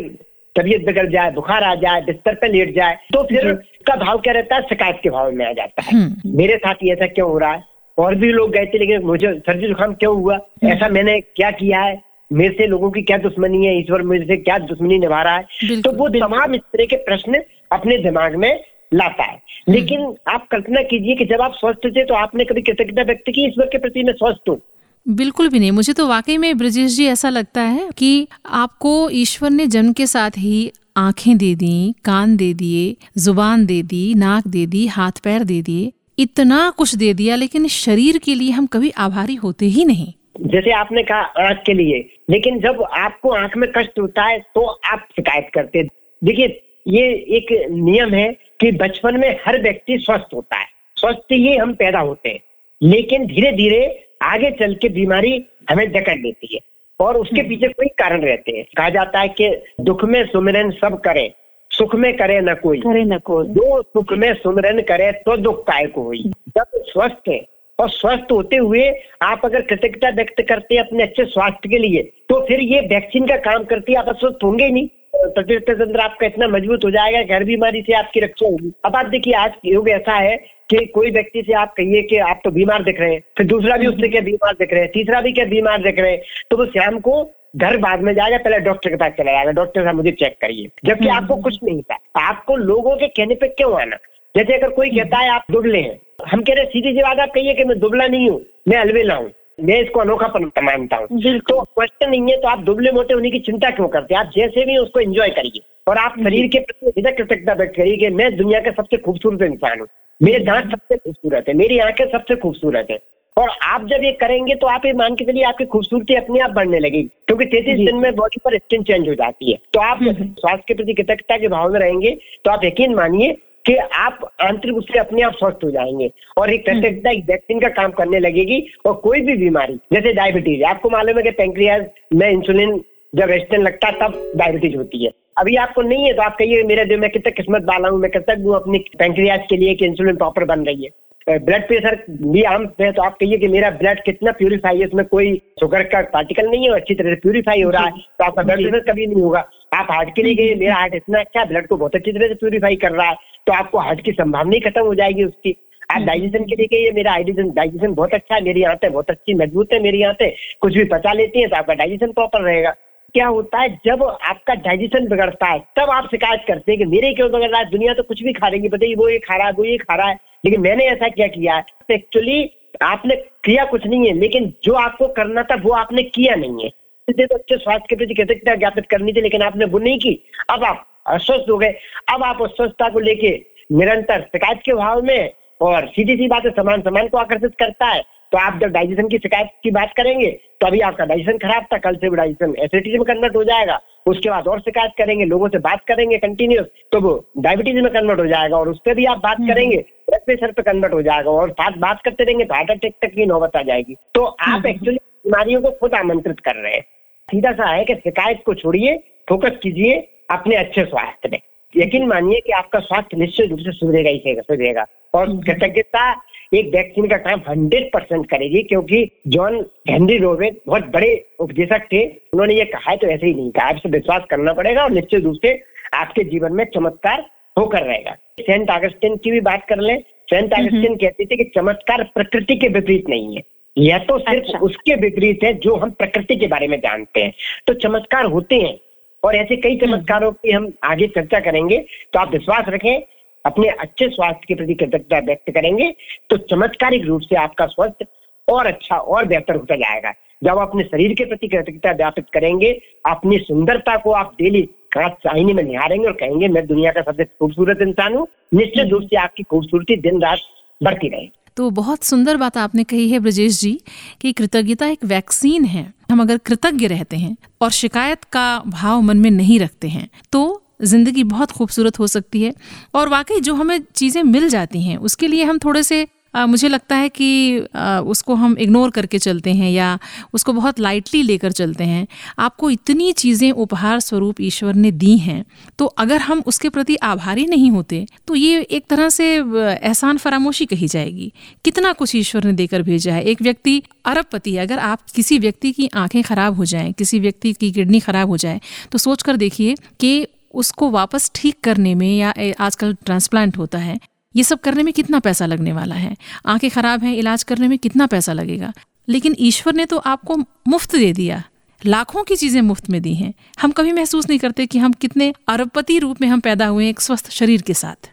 तबीयत 0.56 0.84
बिगड़ 0.86 1.08
जाए 1.10 1.30
बुखार 1.30 1.64
आ 1.64 1.74
जाए 1.74 2.00
बिस्तर 2.00 2.34
पर 2.34 2.48
लेट 2.48 2.74
जाए 2.74 2.98
तो 3.14 3.22
फिर 3.22 3.52
का 3.86 3.96
भाव 3.96 4.18
क्या 4.18 4.32
रहता 4.32 4.56
है? 4.56 4.62
शिकायत 4.62 5.00
के 5.02 5.10
भाव 5.10 5.32
में 5.32 5.46
आ 5.46 5.52
जाता 5.52 5.82
है। 5.82 5.92
हम्म। 5.92 6.36
मेरे 6.36 6.56
साथ 6.56 6.74
ऐसा 6.84 7.06
क्यों 7.06 7.30
हो 7.30 7.38
रहा 7.38 7.52
है? 7.52 7.62
और 7.98 8.14
भी 8.14 8.28
लोग 8.28 8.50
गए 8.50 8.66
थे 8.66 8.78
लेकिन 8.78 9.02
मुझे 9.02 9.32
सर्दी 9.38 9.66
जुकाम 9.68 9.94
क्यों 9.94 10.14
हुआ? 10.16 10.38
ऐसा 10.64 10.88
मैंने 10.88 11.20
क्या 11.20 11.50
किया 11.50 11.80
है? 11.80 12.02
मेरे 12.32 12.54
से 12.54 12.66
लोगों 12.66 12.90
की 12.90 13.02
क्या 13.02 13.16
दुश्मनी 13.18 13.66
है? 13.66 13.78
ईश्वर 13.80 14.02
मेरे 14.02 14.24
से 14.24 14.36
क्या 14.36 14.58
दुश्मनी 14.58 14.98
निभा 14.98 15.22
रहा 15.22 15.36
है? 15.36 15.80
तो 15.80 15.92
वो 15.92 16.08
तमाम 16.08 16.54
इस 16.54 16.60
तरह 16.60 16.84
के 16.84 16.96
प्रश्न 16.96 17.42
अपने 17.72 17.98
दिमाग 17.98 18.34
में 18.34 18.64
लाता 18.94 19.24
है। 19.24 19.42
लेकिन 19.68 20.14
आप 20.28 20.48
कल्पना 20.50 20.82
कीजिए 20.82 21.14
कि 21.14 21.24
जब 21.24 21.42
आप 21.42 21.52
स्वस्थ 21.54 21.86
थे 21.86 22.04
तो 22.04 22.14
आपने 22.14 22.44
कभी 22.44 22.62
कृतज्ञता 22.62 23.02
व्यक्त 23.02 23.24
की 23.28 23.46
ईश्वर 23.46 23.66
के 23.66 23.78
प्रति? 23.78 24.02
मैं 24.02 24.12
स्वस्थ 24.12 24.48
हूँ। 24.48 24.60
बिल्कुल 25.08 25.48
भी 25.48 25.58
नहीं। 25.58 25.72
मुझे 25.72 25.92
तो 25.92 26.06
वाकई 26.08 26.36
में 26.38 26.58
ब्रजेश 26.58 26.96
जी 26.96 27.06
ऐसा 27.06 27.28
लगता 27.28 27.60
है 27.60 27.88
कि 27.98 28.28
आपको 28.46 29.10
ईश्वर 29.10 29.50
ने 29.50 29.66
जन्म 29.66 29.92
के 29.92 30.06
साथ 30.06 30.30
ही 30.38 30.72
आँखें 30.96 31.36
दे 31.38 31.54
दी 31.54 31.94
कान 32.04 32.36
दे 32.36 32.54
दिए 32.54 32.96
ज़ुबान 33.18 33.66
दे 33.66 33.82
दी 33.82 34.14
नाक 34.14 34.48
दे 34.48 34.66
दी 34.66 34.86
हाथ 34.86 35.12
पैर 35.24 35.44
दे 35.44 35.62
दिए 35.62 35.92
इतना 36.18 36.70
कुछ 36.70 36.94
दे 36.94 37.14
दिया 37.14 37.36
लेकिन 37.36 37.68
शरीर 37.68 38.18
के 38.18 38.34
लिए 38.34 38.50
हम 38.50 38.66
कभी 38.66 38.90
आभारी 38.90 39.34
होते 39.34 39.66
ही 39.66 39.84
नहीं। 39.84 40.12
जैसे 40.40 40.70
आपने 40.70 41.02
कहा 41.02 41.18
आँख 41.18 41.62
के 41.66 41.72
लिए। 41.72 42.13
लेकिन 42.30 42.60
जब 42.60 42.82
आपको 42.82 43.30
आँख 43.30 43.56
में 43.56 43.70
कष्ट 43.76 43.98
होता 44.00 44.22
है 44.22 44.38
तो 44.54 44.60
आप 44.60 45.08
शिकायत 45.16 45.48
करते 45.54 45.82
देखिए 46.24 46.60
ये 46.88 47.06
एक 47.36 47.46
नियम 47.70 48.14
है 48.14 48.32
कि 48.60 48.72
बचपन 48.72 49.20
में 49.20 49.40
हर 49.46 49.60
व्यक्ति 49.62 49.98
स्वस्थ 49.98 50.34
होता 50.34 50.56
है। 50.56 50.66
स्वस्थ 50.96 51.32
ये 51.32 51.56
हम 51.56 51.74
पैदा 51.74 51.98
होते 51.98 52.28
हैं। 52.28 52.40
लेकिन 52.82 53.26
धीरे 53.26 53.52
धीरे 53.52 54.08
आगे 54.22 54.50
चल 54.50 54.74
के 54.74 54.88
बीमारी 54.88 55.44
हमें 55.70 55.90
जकड़ 55.92 56.18
लेती 56.18 56.54
है 56.54 56.60
और 57.00 57.16
उसके 57.16 57.42
पीछे 57.42 57.68
कोई 57.68 57.86
कारण 57.86 58.22
रहते 58.22 58.52
हैं। 58.52 58.64
कहा 58.76 58.88
जाता 58.88 59.20
है 59.20 59.28
कि 59.28 59.48
दुख 59.80 60.04
में 60.04 60.24
सुमिरन 60.26 60.70
सब 60.70 61.00
करे 61.00 61.32
सुख 61.70 61.94
में 61.94 62.16
करे 62.16 62.40
न 62.40 62.54
कोई। 62.54 62.80
करे 62.80 63.04
न 63.04 63.18
कोई। 63.18 63.46
जो 63.46 63.82
सुख 63.82 64.12
में 64.12 64.34
सुमिरन 64.34 64.80
करे 64.80 65.12
तो 65.12 65.36
दुख 65.36 65.66
काय 65.66 65.86
को 65.86 66.02
हुई? 66.02 66.22
जब 66.48 66.64
स्वस्थ 66.74 67.28
है 67.28 67.46
और 67.78 67.88
स्वस्थ 67.90 68.32
होते 68.32 68.56
हुए 68.56 68.88
आप 69.22 69.40
अगर 69.44 69.62
कृतज्ञता 69.62 70.10
व्यक्त 70.16 70.42
करते 70.48 70.74
हैं 70.74 70.82
अपने 70.82 71.02
अच्छे 71.02 71.24
स्वास्थ्य 71.24 71.68
के 71.68 71.78
लिए 71.78 72.02
तो 72.28 72.40
फिर 72.46 72.60
ये 72.62 72.80
वैक्सीन 72.88 73.26
का 73.26 73.36
काम 73.42 73.64
करती 73.64 73.92
है 73.92 73.98
आप 73.98 74.08
अस्वस्थ 74.08 74.44
होंगे 74.44 74.64
ही 74.64 74.72
नहीं। 74.72 74.88
प्रतिरक्षा 75.14 75.74
तंत्र 75.74 76.00
आपका 76.00 76.26
इतना 76.26 76.46
मज़बूत 76.48 76.84
हो 76.84 76.90
जाएगा 76.90 77.22
कि 77.22 77.32
हर 77.32 77.44
बीमारी 77.44 77.80
से 77.82 77.92
आपकी 77.94 78.20
रक्षा 78.20 78.46
होगी। 78.46 78.72
अब 78.84 78.96
आप 78.96 79.06
देखिए 79.06 79.34
आज 79.34 79.52
योग 79.66 79.88
ऐसा 79.90 80.14
है 80.14 80.36
कि 80.70 80.84
कोई 80.86 81.10
व्यक्ति 81.10 81.42
से 81.42 81.52
आप 81.52 81.72
कहिए 81.76 82.02
कि 82.02 82.16
आप 82.24 82.40
तो 82.44 82.50
बीमार 82.50 82.82
दिख 82.84 83.00
रहे 83.00 83.12
हैं 83.12 83.22
फिर 83.36 83.46
दूसरा 83.46 83.76
भी 83.76 83.86
उससे 83.86 84.08
क्या 84.08 84.20
बीमार 84.22 84.54
दिख 84.58 84.72
रहे 84.72 84.82
हैं 84.82 84.90
तीसरा 84.92 85.20
भी 85.20 85.32
क्या 85.32 85.44
बीमार 85.46 85.82
दिख 85.82 85.98
रहे 85.98 86.12
हैं 86.12 86.22
तो 86.50 86.56
वो 86.56 86.66
शाम 86.66 86.98
को 87.00 87.22
घर 87.56 87.76
बाद 87.76 88.00
में 88.02 88.12
जाएगा 88.14 88.38
पहले 88.38 88.58
डॉक्टर 88.60 88.90
के 88.90 88.96
पास 88.96 89.12
चला 89.18 89.32
जाएगा। 89.32 89.50
डॉक्टर 89.52 89.82
साहब 89.82 89.96
मुझे 89.96 90.10
चेक 90.12 90.36
करिए। 90.40 90.70
जबकि 90.84 91.08
आपको 91.08 91.36
कुछ 91.42 91.58
नहीं 91.64 91.82
था 91.82 91.98
आपको 92.20 92.56
लोगों 92.56 92.96
के 92.96 93.08
कहने 93.08 93.34
पे 93.34 93.48
क्यों 93.48 93.80
आना? 93.80 93.96
जैसे 94.34 94.56
अगर 94.56 94.68
कोई 94.70 94.90
कहता 94.90 95.18
है 95.18 95.28
आप 95.30 95.44
दुबले 95.50 95.80
हैं 95.80 95.98
हम 96.24 96.42
कह 96.42 96.54
रहे 96.54 96.62
हैं 96.62 96.70
सीधी 96.70 96.92
सी 96.92 97.02
बात 97.02 97.18
आप 97.18 97.30
कहिए 97.34 97.54
कि 97.54 97.64
मैं 97.64 97.78
दुबला 97.80 98.06
नहीं 98.06 98.28
हूँ 98.30 98.40
मैं 98.68 98.76
अलवेला 98.76 99.14
हूँ 99.14 99.30
मैं 99.60 99.80
इसको 99.80 100.00
अनोखापन 100.00 100.50
मानता 100.64 100.96
हूँ। 100.96 101.06
तो 101.40 101.60
क्वेश्चन 101.60 102.10
नहीं 102.10 102.30
है 102.30 102.36
तो 102.36 102.48
आप 102.48 102.58
दुबले 102.60 102.90
मोटे 102.92 103.14
होने 103.14 103.30
की 103.30 103.38
चिंता 103.40 103.70
क्यों 103.70 103.88
करते 103.88 104.14
हैं? 104.14 104.20
आप 104.20 104.30
जैसे 104.36 104.64
भी 104.66 104.76
उसको 104.78 105.00
एंजॉय 105.00 105.28
करिए। 105.30 105.60
और 105.88 105.98
आप 105.98 106.14
शरीर 106.18 106.48
के 106.48 106.58
प्रति 106.60 106.86
हृदय 106.88 107.12
कृतज्ञता 107.12 107.52
व्यक्त 107.52 107.76
करिए 107.76 107.96
कि 107.96 108.08
मैं 108.10 108.36
दुनिया 108.36 108.60
का 108.60 108.70
सबसे 108.72 108.96
खूबसूरत 108.96 109.42
इंसान 109.42 109.80
हूँ। 109.80 109.86
मेरे 110.20 110.44
दांत 110.44 110.70
सबसे 110.70 110.96
खूबसूरत 110.96 111.44
है 111.48 111.54
मेरी 111.54 111.78
आँखें 111.78 112.04
सबसे 112.08 112.36
खूबसूरत 112.36 112.86
है। 112.90 112.98
और 113.36 113.48
आप 113.64 113.86
जब 113.86 114.04
ये 114.04 114.12
करेंगे 114.14 114.54
तो 114.54 114.66
आप 114.66 114.86
ये 114.86 114.92
मान 114.94 115.14
के 115.14 115.24
चलिए 115.24 115.44
आपकी 115.44 115.64
खूबसूरती 115.66 116.14
अपने 116.14 116.40
आप 116.40 116.50
बढ़ने 116.50 116.78
लगेगी। 116.78 117.08
क्योंकि 117.26 117.44
तैतीस 117.46 117.84
दिन 117.86 117.96
में 117.96 118.14
बॉडी 118.16 118.40
पर 118.44 118.56
स्किन 118.58 118.82
चेंज 118.82 119.08
हो 119.08 119.14
जाती 119.14 119.52
है। 119.52 119.58
तो 119.72 119.80
आप 119.80 119.98
स्वास्थ्य 120.02 120.64
के 120.68 120.74
प्रति 120.74 120.94
कृतज्ञता 120.94 121.36
के 121.36 121.48
भाव 121.48 121.72
में 121.72 121.80
रहेंगे 121.80 122.16
तो 122.44 122.50
आप 122.50 122.64
यकीन 122.64 122.94
मानिए 122.94 123.36
कि 123.66 123.74
आप 123.76 124.18
आंतरिक 124.42 124.74
रूप 124.74 124.84
से 124.84 124.98
अपने 124.98 125.22
आप 125.22 125.32
स्वस्थ 125.32 125.64
हो 125.64 125.70
जाएँगे 125.70 126.10
और 126.36 126.50
एक 126.50 126.64
कृतज्ञता 126.66 127.10
एक 127.10 127.24
वैक्सीन 127.28 127.60
का 127.60 127.68
काम 127.76 127.90
करने 127.92 128.18
लगेगी 128.18 128.60
और 128.86 128.94
कोई 129.04 129.20
भी 129.20 129.36
बीमारी 129.36 129.74
जैसे 129.92 130.12
डायबिटीज़ 130.12 130.64
आपको 130.64 130.90
मालूम 130.90 131.16
है 131.16 131.22
कि 131.22 131.30
पेंक्रियाज 131.38 131.86
में 132.14 132.28
इंसुलिन 132.30 132.80
जब 133.12 133.30
रेजिस्टेंट 133.30 133.62
लगता 133.62 133.88
है 133.88 133.98
तब 134.00 134.32
डायबिटीज़ 134.36 134.76
होती 134.76 135.04
है। 135.04 135.10
अभी 135.38 135.56
आपको 135.56 135.82
नहीं 135.82 136.04
है 136.04 136.12
तो 136.12 136.22
आप 136.22 136.36
कहिए 136.38 136.62
मेरा 136.64 136.84
जो 136.84 136.98
मैं 136.98 137.10
कितना 137.10 137.30
किस्मत 137.30 137.64
वाला 137.64 137.88
हूँ 137.88 137.98
मैं 138.00 138.10
कृतज्ञ 138.10 138.42
हूँ 138.42 138.54
अपनी 138.56 138.78
पेंक्रियाज 138.98 139.40
के 139.50 139.56
लिए 139.56 139.74
कि 139.74 139.86
इंसुलिन 139.86 140.16
प्रॉपर 140.16 140.44
बन 140.44 140.64
रही 140.66 140.84
है? 140.84 140.90
ब्लड 141.26 141.66
प्रेशर 141.66 141.94
भी 142.10 142.42
आम 142.44 142.68
है 142.80 142.90
तो 142.92 143.02
आप 143.02 143.16
कहिए 143.20 143.38
कि 143.38 143.48
मेरा 143.48 143.70
ब्लड 143.72 144.02
कितना 144.04 144.32
प्यूरिफाई 144.32 144.78
है 144.78 144.86
उसमें 144.86 145.04
कोई 145.06 145.34
शुगर 145.60 145.82
का 145.92 146.00
पार्टिकल 146.12 146.48
नहीं 146.50 146.68
है 146.68 146.74
अच्छी 146.76 146.94
तरह 146.94 147.14
से 147.14 147.20
प्यूरिफाई 147.20 147.62
हो 147.62 147.70
रहा 147.70 147.84
है 147.84 147.90
तो 147.90 148.24
आपका 148.24 148.42
ब्लड 148.42 148.60
प्रेशर 148.60 148.80
कभी 148.90 149.06
नहीं 149.06 149.22
होगा। 149.22 149.44
आप 149.74 149.86
हार्ट 149.90 150.14
के 150.16 150.22
लिए 150.22 150.34
गए 150.34 150.54
मेरा 150.54 150.74
हार्ट 150.74 150.94
इतना 150.94 151.20
अच्छा 151.20 151.40
है 151.40 151.46
ब्लड 151.48 151.66
को 151.66 151.76
बहुत 151.76 151.94
अच्छी 151.94 152.12
तरह 152.12 152.28
से 152.28 152.34
प्यूरिफाई 152.34 152.76
कर 152.76 152.92
रहा 152.92 153.06
है। 153.06 153.16
तो 153.46 153.52
आपको 153.52 153.78
हार्ट 153.78 154.00
की 154.00 154.12
संभावना 154.12 154.54
ही 154.54 154.60
खत्म 154.60 154.84
हो 154.86 154.94
जाएगी 154.94 155.24
उसकी। 155.24 155.56
आप 155.90 156.02
डाइजेशन 156.02 156.36
हम्म। 156.36 156.46
के 156.46 156.56
लिए 156.56 156.66
कहिए 156.66 156.90
मेरा 156.92 157.12
डाइजेशन 157.12 157.50
डाइजेशन 157.54 157.94
बहुत 157.94 158.14
अच्छा 158.14 158.34
है 158.34 158.40
मेरी 158.42 158.62
आंतें 158.64 158.92
बहुत 158.92 159.10
अच्छी 159.10 159.34
मज़बूत 159.34 159.72
है 159.72 159.80
मेरी 159.82 160.02
आंतें। 160.02 160.30
कुछ 160.60 160.74
भी 160.74 160.84
पचा 160.84 161.12
लेती 161.12 161.40
है 161.40 161.48
तो 161.48 161.56
आपका 161.56 161.74
डाइजेशन 161.74 162.12
प्रॉपर 162.12 162.42
रहेगा। 162.42 162.70
क्या 163.14 163.26
होता 163.26 163.60
है 163.60 163.68
जब 163.86 164.02
आपका 164.02 164.54
डाइजेशन 164.54 165.06
बिगड़ता 165.08 165.46
है 165.46 165.58
तब 165.76 165.90
आप 165.90 166.08
शिकायत 166.10 166.44
करते 166.48 166.72
हैं 166.72 166.78
कि 166.78 166.84
मेरे 166.86 167.12
क्यों 167.14 167.30
बिगड़ 167.32 167.48
रहा 167.48 167.60
है 167.60 167.70
दुनिया 167.70 167.94
तो 167.94 168.02
कुछ 168.02 168.22
भी 168.22 168.32
खा 168.32 168.48
रही 168.48 168.60
है 168.60 168.68
बताइए 168.68 168.94
वो 168.94 169.08
ये 169.08 169.18
खा 169.18 169.36
रहा 169.36 169.46
है 169.46 169.52
वो 169.52 169.64
ये 169.64 169.76
खा 169.78 169.94
रहा 169.94 170.08
है। 170.08 170.18
लेकिन 170.44 170.60
मैंने 170.60 170.86
ऐसा 170.86 171.08
क्या 171.08 171.26
किया 171.26 171.54
है 171.54 171.64
एक्चुअली 171.90 172.50
आपने 172.82 173.16
किया 173.44 173.64
कुछ 173.64 173.86
नहीं 173.86 174.06
है 174.06 174.12
लेकिन 174.12 174.52
जो 174.64 174.72
आपको 174.78 175.06
करना 175.12 175.42
था 175.42 175.54
वो 175.56 175.72
आपने 175.74 176.02
किया 176.04 176.34
नहीं 176.34 176.64
है। 176.64 176.70
तो 177.08 177.34
अच्छे 177.34 177.56
स्वास्थ्य 177.56 177.86
के 177.90 177.96
प्रति 177.96 178.14
कृतज्ञता 178.14 178.54
ज्ञापित 178.54 178.86
करनी 178.86 179.12
थी 179.12 179.20
लेकिन 179.20 179.42
आपने 179.42 179.64
वो 179.64 179.78
नहीं 179.78 179.98
की। 179.98 180.18
अब 180.50 180.64
आप 180.64 180.86
अस्वस्थ 181.06 181.50
हो 181.50 181.56
गए। 181.58 181.74
अब 182.12 182.22
आप 182.24 182.42
अस्वस्थता 182.42 182.88
को 182.88 183.00
लेके 183.00 183.30
निरंतर 183.72 184.20
शिकायत 184.22 184.60
के 184.64 184.74
भाव 184.74 185.02
में 185.02 185.32
और 185.60 185.86
सीधी 185.88 186.16
सी 186.16 186.26
बात 186.28 186.44
है 186.44 186.50
समान 186.52 186.80
समान 186.82 187.08
को 187.08 187.18
आकर्षित 187.18 187.54
करता 187.58 187.86
है 187.86 188.02
तो 188.32 188.38
आप 188.38 188.58
जब 188.60 188.70
डाइजेशन 188.72 189.08
की 189.08 189.18
शिकायत 189.18 189.50
की 189.64 189.70
बात 189.70 189.92
करेंगे 189.96 190.30
तो 190.60 190.66
अभी 190.66 190.80
आपका 190.80 191.04
डाइजेशन 191.04 191.36
खराब 191.38 191.66
था। 191.72 191.78
कल 191.78 191.96
से 191.96 192.08
वो 192.08 192.14
डाइजेशन 192.14 192.54
एसिडिटी 192.58 192.98
में 192.98 193.04
कन्वर्ट 193.06 193.36
हो 193.36 193.42
जाएगा। 193.44 193.78
उसके 194.06 194.30
बाद 194.30 194.48
और 194.48 194.60
शिकायत 194.60 194.92
करेंगे 194.98 195.24
लोगों 195.24 195.48
से 195.48 195.58
बात 195.60 195.84
करेंगे 195.88 196.18
कंटिन्यूस 196.18 196.66
तो 196.92 197.00
वो 197.00 197.12
डायबिटीज़ 197.38 197.76
में 197.76 197.92
कन्वर्ट 197.92 198.20
हो 198.20 198.26
जाएगा 198.26 198.56
और 198.56 198.68
उस 198.68 198.80
पर 198.86 198.94
भी 198.94 199.04
आप 199.04 199.18
बात 199.18 199.38
हम्म। 199.38 199.48
करेंगे 199.48 199.76
ब्लड 200.08 200.24
प्रेशर 200.26 200.52
पे 200.52 200.62
कन्वर्ट 200.62 200.94
हो 200.94 201.02
जाएगा 201.02 201.30
और 201.30 201.50
साथ 201.52 201.78
बात 201.78 202.00
करते 202.04 202.24
रहेंगे 202.24 202.44
तो 202.44 202.54
हार्ट 202.54 202.70
अटैक 202.70 202.94
तक 203.02 203.14
की 203.14 203.26
नौबत 203.26 203.56
आ 203.56 203.62
जाएगी। 203.62 203.96
तो 204.14 204.24
आप 204.24 204.66
एक्चुअली 204.66 204.96
हम्म। 204.96 205.30
बीमारियों 205.30 205.60
को 205.62 205.70
खुद 205.80 205.94
आमंत्रित 205.94 206.40
कर 206.40 206.56
रहे 206.56 206.74
हैं। 206.74 206.82
सीधा 207.28 207.52
सा 207.52 207.66
है 207.66 207.84
कि 207.84 207.94
शिकायत 207.94 208.42
को 208.46 208.54
छोड़िए 208.54 208.96
फोकस 209.28 209.58
कीजिए 209.62 209.96
अपने 210.30 210.56
अच्छे 210.56 210.84
स्वास्थ्य 210.84 211.28
में। 211.32 211.40
यकीन 211.76 212.06
मानिए 212.06 212.40
कि 212.40 212.52
आपका 212.52 212.78
स्वास्थ्य 212.78 213.16
निश्चित 213.16 213.50
रूप 213.50 213.58
से 213.58 213.72
सुधरेगा 213.72 214.10
ही 214.10 214.22
सुधरेगा। 214.26 214.86
और। 215.14 215.26
कृतज्ञता 215.28 216.22
एक 216.54 216.68
वैक्सीन 216.74 217.06
का 217.08 217.16
काम 217.16 217.42
हंड्रेड 217.48 217.92
परसेंट 217.92 218.30
करेगी 218.30 218.62
क्योंकि 218.62 219.10
जॉन 219.28 219.66
हेनरी 219.88 220.18
रोवेट 220.18 220.60
बहुत 220.66 220.86
बड़े 220.86 221.28
उपदेशक 221.38 221.82
थे। 221.92 222.06
उन्होंने 222.06 222.54
ये 222.54 222.64
कहा 222.64 222.90
है 222.90 222.96
तो 222.96 223.06
ऐसे 223.06 223.26
ही 223.26 223.34
नहीं 223.34 223.50
कहा। 223.50 223.68
आपसे 223.68 223.88
विश्वास 223.88 224.22
करना 224.30 224.52
पड़ेगा 224.52 224.84
और 224.84 224.90
निश्चित 224.90 225.24
रूप 225.24 225.38
से 225.42 225.62
आपके 225.94 226.24
जीवन 226.24 226.52
में 226.52 226.64
चमत्कार 226.64 227.26
होकर 227.58 227.82
रहेगा। 227.82 228.16
सेंट 228.40 228.70
अगस्टिन 228.70 229.16
की 229.16 229.30
भी 229.30 229.40
बात 229.40 229.66
कर 229.68 229.78
ले। 229.78 229.94
सेंट 230.30 230.52
अगस्टिन 230.52 230.96
कहते 230.96 231.24
थे 231.24 231.36
कि 231.36 231.44
चमत्कार 231.44 232.02
प्रकृति 232.02 232.56
के 232.56 232.68
विपरीत 232.68 233.08
नहीं 233.08 233.36
है। 233.36 233.42
यह 233.78 233.98
तो 233.98 234.18
सिर्फ़ 234.18 234.44
अच्छा। 234.44 234.58
उसके 234.58 234.94
विपरीत 234.94 235.38
है 235.44 235.54
जो 235.54 235.76
हम 235.76 235.90
प्रकृति 235.90 236.36
के 236.36 236.46
बारे 236.46 236.68
में 236.68 236.80
जानते 236.80 237.22
हैं। 237.22 237.34
तो 237.66 237.74
चमत्कार 237.74 238.24
होते 238.24 238.54
हैं। 238.54 238.80
और 239.24 239.36
ऐसे 239.36 239.56
कई। 239.56 239.76
चमत्कारों 239.78 240.30
की 240.32 240.50
हम 240.50 240.72
आगे 240.84 241.06
चर्चा 241.08 241.40
करेंगे 241.40 241.78
तो 242.12 242.18
आप 242.18 242.32
विश्वास 242.32 242.64
रखें, 242.68 243.02
अपने 243.44 243.68
अच्छे 243.70 244.08
स्वास्थ्य 244.08 244.46
के 244.48 244.54
प्रति 244.54 244.74
कृतज्ञता 244.74 245.18
व्यक्त 245.18 245.50
करेंगे 245.50 245.90
तो 246.30 246.36
चमत्कारिक 246.44 247.04
रूप 247.04 247.20
से 247.20 247.36
आपका 247.36 247.66
स्वास्थ्य 247.68 248.06
और 248.48 248.66
अच्छा 248.66 248.96
और 248.96 249.24
बेहतर 249.24 249.56
होता 249.56 249.76
जाएगा 249.76 250.12
जब 250.42 250.58
अपने 250.58 250.84
शरीर 250.84 251.12
के 251.14 251.24
प्रति 251.24 251.48
कृतज्ञता 251.48 251.90
व्यापित 251.92 252.24
करेंगे, 252.32 252.72
अपनी 253.06 253.38
सुंदरता 253.38 253.96
को 253.96 254.10
आप 254.12 254.34
डेली 254.38 254.62
कांच 254.92 255.26
आईने 255.26 255.52
में 255.52 255.62
निहारेंगे 255.62 256.06
और 256.06 256.12
कहेंगे, 256.12 256.48
मैं 256.48 256.66
दुनिया 256.66 256.92
का 256.92 257.02
सबसे 257.02 257.24
खूबसूरत 257.24 257.78
इंसान 257.82 258.14
हूँ 258.14 258.26
निश्चित 258.54 258.88
रूप 258.88 259.02
से 259.02 259.16
आपकी 259.16 259.42
खूबसूरती 259.42 259.96
दिन 259.98 260.20
रात 260.22 260.38
बढ़ती 260.80 261.08
रहेगी 261.08 261.32
तो 261.56 261.68
बहुत 261.70 262.04
सुंदर 262.04 262.36
बात 262.36 262.56
आपने 262.56 262.84
कही 262.84 263.08
है, 263.10 263.18
ब्रजेश 263.18 263.60
जी, 263.60 263.80
कि 264.20 264.32
कृतज्ञता 264.32 264.86
एक 264.86 265.04
वैक्सीन 265.04 265.64
है। 265.64 265.92
हम 266.10 266.20
अगर 266.22 266.38
कृतज्ञ 266.38 266.86
रहते 266.86 267.16
हैं 267.16 267.36
और 267.60 267.70
शिकायत 267.72 268.24
का 268.24 268.62
भाव 268.66 269.00
मन 269.00 269.16
में 269.16 269.30
नहीं 269.30 269.58
रखते 269.60 269.88
हैं 269.88 270.08
तो 270.32 270.60
ज़िंदगी 270.82 271.22
बहुत 271.24 271.50
खूबसूरत 271.50 271.98
हो 271.98 272.06
सकती 272.06 272.42
है। 272.42 272.52
और 272.94 273.08
वाकई 273.08 273.40
जो 273.40 273.54
हमें 273.54 273.78
चीज़ें 273.94 274.22
मिल 274.22 274.48
जाती 274.48 274.82
हैं, 274.82 274.96
उसके 274.98 275.26
लिए 275.26 275.44
हम 275.44 275.58
थोड़े 275.58 275.82
से 275.82 276.06
आ, 276.34 276.46
मुझे 276.46 276.68
लगता 276.68 276.96
है 276.96 277.08
कि 277.08 277.58
आ, 277.76 278.00
उसको 278.00 278.34
हम 278.34 278.56
इग्नोर 278.58 278.90
करके 278.90 279.18
चलते 279.18 279.52
हैं 279.52 279.70
या 279.70 279.98
उसको 280.34 280.52
बहुत 280.52 280.80
लाइटली 280.80 281.22
लेकर 281.22 281.52
चलते 281.52 281.84
हैं। 281.84 282.06
आपको 282.38 282.70
इतनी 282.70 283.12
चीज़ें 283.14 283.50
उपहार 283.52 284.00
स्वरूप 284.00 284.40
ईश्वर 284.40 284.74
ने 284.74 284.90
दी 284.92 285.16
हैं। 285.18 285.44
तो 285.78 285.86
अगर 285.86 286.20
हम 286.20 286.42
उसके 286.46 286.68
प्रति 286.68 286.96
आभारी 287.04 287.46
नहीं 287.46 287.70
होते 287.70 288.04
तो 288.28 288.34
ये 288.34 288.60
एक 288.62 288.86
तरह 288.86 289.08
से 289.08 289.26
एहसान 289.36 290.18
फरामोशी 290.18 290.66
कही 290.66 290.88
जाएगी। 290.88 291.32
कितना 291.64 291.92
कुछ 291.92 292.14
ईश्वर 292.16 292.44
ने 292.44 292.52
देकर 292.52 292.82
भेजा 292.82 293.14
है। 293.14 293.22
एक 293.24 293.42
व्यक्ति 293.42 293.82
अरबपति 294.06 294.54
है। 294.54 294.62
अगर 294.62 294.78
आप 294.80 295.10
किसी 295.14 295.38
व्यक्ति 295.38 295.72
की 295.72 295.88
आँखें 295.94 296.22
खराब 296.22 296.56
हो 296.56 296.64
जाएँ 296.64 296.92
किसी 296.92 297.18
व्यक्ति 297.20 297.52
की 297.52 297.70
किडनी 297.72 298.00
खराब 298.00 298.28
हो 298.28 298.36
जाए 298.36 298.60
तो 298.92 298.98
सोच 298.98 299.22
कर 299.22 299.36
देखिए 299.36 299.74
कि 300.00 300.26
उसको 300.54 300.90
वापस 300.90 301.30
ठीक 301.34 301.60
करने 301.64 301.94
में 301.94 302.16
या 302.16 302.32
आजकल 302.60 302.94
ट्रांसप्लांट 303.04 303.56
होता 303.58 303.78
है। 303.78 303.98
ये 304.36 304.44
सब 304.44 304.60
करने 304.60 304.82
में 304.82 304.94
कितना 304.94 305.18
पैसा 305.18 305.46
लगने 305.46 305.72
वाला 305.72 305.94
है? 305.94 306.16
आँखें 306.46 306.70
खराब 306.70 307.04
हैं, 307.04 307.16
इलाज 307.16 307.42
करने 307.42 307.68
में 307.68 307.78
कितना 307.78 308.06
पैसा 308.06 308.32
लगेगा? 308.32 308.72
लेकिन 309.08 309.36
ईश्वर 309.38 309.74
ने 309.74 309.86
तो 309.86 309.96
आपको 309.96 310.36
मुफ़्त 310.68 310.96
दे 310.96 311.12
दिया। 311.12 311.42
लाखों 311.86 312.24
की 312.24 312.36
चीज़ें 312.36 312.62
मुफ़्त 312.62 312.90
में 312.90 313.02
दी 313.02 313.14
हैं। 313.14 313.34
हम 313.62 313.70
कभी 313.70 313.92
महसूस 313.92 314.28
नहीं 314.28 314.38
करते 314.38 314.66
कि 314.66 314.78
हम 314.78 314.92
कितने 314.92 315.34
अरबपति 315.48 315.98
रूप 315.98 316.20
में 316.20 316.28
हम 316.28 316.40
पैदा 316.40 316.66
हुए 316.66 316.88
एक 316.88 317.00
स्वस्थ 317.00 317.30
शरीर 317.30 317.62
के 317.62 317.74
साथ। 317.74 318.10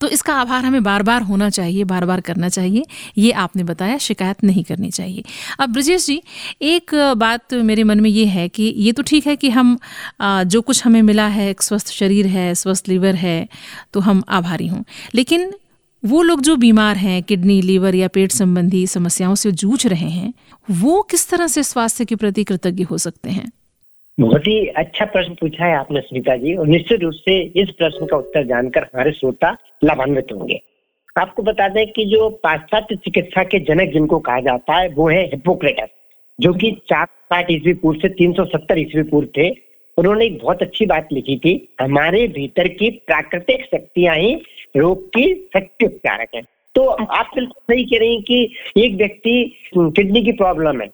तो 0.00 0.08
इसका 0.08 0.34
आभार 0.34 0.64
हमें 0.64 0.82
बार 0.82 1.02
बार 1.02 1.22
होना 1.22 1.48
चाहिए 1.50 1.84
बार 1.84 2.04
बार 2.06 2.20
करना 2.20 2.48
चाहिए। 2.48 2.84
ये 3.18 3.30
आपने 3.32 3.64
बताया, 3.64 3.98
शिकायत 3.98 4.44
नहीं 4.44 4.64
करनी 4.64 4.90
चाहिए। 4.90 5.24
अब 5.60 5.72
ब्रजेश 5.72 6.06
जी, 6.06 6.22
एक 6.62 6.94
बात 7.16 7.54
मेरे 7.54 7.84
मन 7.84 8.00
में 8.00 8.10
ये 8.10 8.26
है 8.26 8.48
कि 8.48 8.62
ये 8.76 8.92
तो 8.92 9.02
ठीक 9.02 9.26
है 9.26 9.36
कि 9.36 9.50
हम 9.50 9.78
जो 10.22 10.60
कुछ 10.60 10.84
हमें 10.86 11.00
मिला 11.02 11.26
है, 11.28 11.48
एक 11.50 11.62
स्वस्थ 11.62 11.88
शरीर 11.88 12.26
है, 12.26 12.54
स्वस्थ 12.54 12.88
लीवर 12.88 13.14
है 13.14 13.48
तो 13.92 14.00
हम 14.00 14.22
आभारी 14.30 14.66
हों। 14.66 14.82
लेकिन 15.14 15.52
वो 16.02 16.22
लोग 16.22 16.40
जो 16.40 16.54
बीमार 16.56 16.96
हैं, 16.96 17.22
किडनी, 17.22 17.60
लीवर 17.62 17.94
या 17.94 18.08
पेट 18.08 18.32
संबंधी 18.32 18.86
समस्याओं 18.86 19.34
से 19.34 19.52
जूझ 19.52 19.86
रहे 19.86 20.08
हैं, 20.10 20.32
वो 20.70 21.00
किस 21.02 21.28
तरह 21.28 21.46
से 21.46 21.62
स्वास्थ्य 21.62 22.04
के 22.04 22.14
प्रति 22.14 22.44
कृतज्ञ 22.44 22.84
हो 22.84 22.98
सकते 22.98 23.30
हैं? 23.30 23.50
बहुत 24.18 24.46
ही 24.46 24.66
अच्छा 24.68 25.04
प्रश्न 25.04 25.34
पूछा 25.34 25.64
है 25.64 25.74
आपने 25.76 26.00
सुनीता 26.00 26.36
जी। 26.36 26.54
और 26.54 26.66
निश्चित 26.66 27.00
रूप 27.00 27.12
से 27.14 27.38
इस 27.62 27.70
प्रश्न 27.70 28.06
का 28.06 28.16
उत्तर 28.16 28.44
जानकर 28.44 28.82
हमारे 28.84 29.12
श्रोता 29.12 29.50
लाभान्वित 29.84 30.32
होंगे। 30.32 30.60
आपको 31.16 31.42
बता 31.42 31.68
दें 31.68 31.86
कि 31.92 32.04
जो 32.04 32.28
पाश्चात्य 32.44 32.96
चिकित्सा 32.96 33.44
के 33.44 33.58
जनक 33.60 33.92
जिनको 33.92 34.18
कहा 34.18 34.40
जाता 34.40 34.76
है, 34.76 34.88
वो 34.88 35.08
है 35.08 35.24
हिपोक्रेटस 35.24 35.88
जो 36.38 36.52
कि 36.54 36.70
चार 36.88 37.06
साठ 37.06 37.50
ईस्वी 37.50 37.72
पूर्व 37.74 38.00
से 38.00 38.08
तीन 38.08 38.32
सौ 38.32 38.44
सत्तर 38.44 38.78
ईस्वी 38.78 39.02
पूर्व 39.02 39.28
थे। 39.36 39.48
उन्होंने 39.98 40.24
एक 40.24 40.38
बहुत 40.42 40.62
अच्छी 40.62 40.86
बात 40.86 41.08
लिखी 41.12 41.36
थी, 41.36 41.68
हमारे 41.80 42.26
भीतर 42.28 42.68
की 42.68 42.90
प्राकृतिक 43.06 43.64
शक्तियाँ 43.64 44.16
ही 44.16 44.34
रोग 44.76 45.08
की 45.08 45.34
शक्ति 45.54 45.86
उपचारक 45.86 46.28
है। 46.34 46.42
तो 46.74 46.84
आप 46.84 47.30
बिल्कुल 47.34 47.74
सही 47.74 47.84
कह 47.84 47.98
रही 47.98 48.20
कि 48.22 48.82
एक 48.84 48.94
व्यक्ति, 48.94 49.52
किडनी 49.76 50.22
की 50.22 50.32
प्रॉब्लम 50.32 50.80
है 50.80 50.88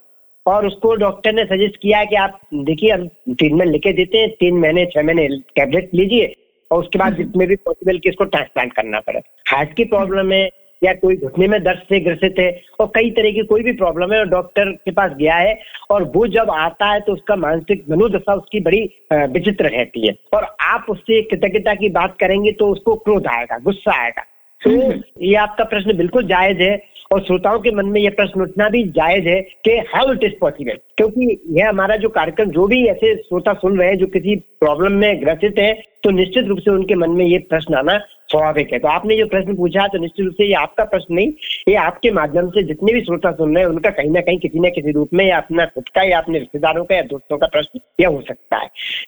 और 0.46 0.66
उसको 0.66 0.94
डॉक्टर 0.96 1.32
ने 1.32 1.44
सजेस्ट 1.46 1.76
किया 1.76 1.98
है 1.98 2.06
कि 2.06 2.16
आप 2.18 2.40
देखिए 2.54 2.90
हम 2.90 3.06
ट्रीटमेंट 3.28 3.70
लिखे 3.70 3.92
देते 3.92 4.18
हैं 4.18 4.30
तीन 4.36 4.58
महीने 4.58 4.84
छह 4.86 5.02
महीने 5.02 5.28
टेबलेट 5.52 5.90
लीजिए 5.94 6.34
और 6.70 6.80
उसके 6.80 6.98
बाद 6.98 7.12
हम्म। 7.12 7.22
जितने 7.22 7.46
भी 7.46 7.56
पॉसिबल 7.62 7.98
कि 7.98 8.08
इसको 8.08 8.24
ट्रांसप्लांट 8.26 8.72
करना 8.72 9.00
पड़े 9.00 9.18
हार्ट 9.46 9.72
की 9.72 9.84
प्रॉब्लम 9.86 10.32
है 10.32 10.48
या 10.82 10.92
कोई 10.94 11.16
घुटने 11.18 11.46
में 11.48 11.62
दर्द 11.62 11.82
से 11.88 12.00
ग्रसित 12.00 12.38
है 12.38 12.50
और 12.80 12.90
कई 12.94 13.10
तरह 13.10 13.32
की 13.32 13.42
कोई 13.46 13.62
भी 13.62 13.72
प्रॉब्लम 13.74 14.12
है 14.12 14.18
और 14.18 14.28
डॉक्टर 14.28 14.70
के 14.84 14.90
पास 14.90 15.12
गया 15.18 15.34
है 15.36 15.58
और 15.90 16.02
वो 16.14 16.26
जब 16.28 16.50
आता 16.52 16.86
है 16.86 17.00
तो 17.00 17.12
उसका 17.12 17.36
मानसिक 17.38 17.84
मनोदशा 17.90 18.34
उसकी 18.34 18.60
बड़ी 18.60 18.82
विचित्र 19.12 19.70
रहती 19.70 20.06
है 20.06 20.14
और 20.34 20.44
आप 20.64 20.86
उससे 20.90 21.20
कृतज्ञता 21.24 21.74
की 21.74 21.88
बात 21.90 22.16
करेंगे 22.20 22.52
तो 22.54 22.68
उसको 22.68 22.94
क्रोध 22.98 23.26
आएगा 23.28 23.58
गुस्सा 23.60 23.94
आएगा 23.94 24.24
तो 24.62 24.70
हम्म। 24.72 25.00
ये 25.22 25.34
आपका 25.36 25.64
प्रश्न 25.66 25.96
बिल्कुल 25.96 26.26
जायज़ 26.26 26.62
है 26.62 26.76
और 27.14 27.21
श्रोताओं 27.21 27.59
के 27.61 27.71
मन 27.71 27.87
में 27.87 28.00
यह 28.00 28.11
प्रश्न 28.16 28.40
उठना 28.42 28.68
भी 28.68 28.83
जायज़ 28.92 29.28
है 29.28 29.40
कि 29.64 29.76
हाउ 29.88 30.12
इट 30.12 30.25
इज़ 30.25 30.33
पॉसिबल 30.40 30.78
क्योंकि 30.97 31.38
यह 31.50 31.68
हमारा 31.68 31.97
जो 31.97 32.09
कार्यक्रम 32.11 32.50
जो 32.50 32.66
भी 32.66 32.85
ऐसे 32.87 33.14
श्रोता 33.16 33.52
सुन 33.54 33.78
रहे 33.78 33.88
हैं 33.88 33.99
जो 33.99 34.06
किसी 34.09 34.37
प्रॉब्लम 34.61 34.92
में 34.99 35.23
ग्रसित 35.23 35.59
है 35.59 35.73
तो 36.04 36.11
निश्चित 36.12 36.47
रूप 36.47 36.59
से 36.59 36.71
उनके 36.71 36.94
मन 36.94 37.11
में 37.11 37.25
ये 37.26 37.38
प्रश्न 37.50 37.75
आना 37.75 37.99
स्वाभाविक 38.28 38.73
है। 38.73 38.78
तो 38.78 38.88
आपने 38.88 39.16
जो 39.16 39.26
प्रश्न 39.26 39.54
पूछा 39.56 39.87
तो 39.87 39.99
निश्चित 39.99 40.25
रूप 40.26 40.35
से 40.35 40.44
ये 40.44 40.54
आपका 40.54 40.85
प्रश्न 40.85 41.14
नहीं 41.14 41.33
ये 41.68 41.75
आपके 41.78 42.11
माध्यम 42.11 42.49
से 42.50 42.62
जितने 42.62 42.92
भी 42.92 43.00
श्रोता 43.00 43.33
सुन 43.33 43.54
रहे 43.54 43.64
हैं 43.64 43.71
उनका 43.71 43.90
कहीं 43.90 44.11
ना 44.11 44.21
कहीं 44.21 44.38
किसी 44.38 44.61
न 44.61 44.71
किसी 44.71 44.92
रूप 44.92 45.12
में 45.14 45.25
या 45.26 45.37
अपना 45.37 45.66
खुद 45.66 45.88
का 45.88 46.02
या 46.02 46.18
अपने 46.18 46.38
रिश्तेदारों 46.38 46.85
का 46.85 46.97
या 46.97 47.02
दोस्तों 47.04 47.38
का 47.38 47.47
प्रश्न 47.47 47.80
यह 48.00 48.09
हो 48.09 48.23
सकता 48.28 48.56
है। 48.56 48.66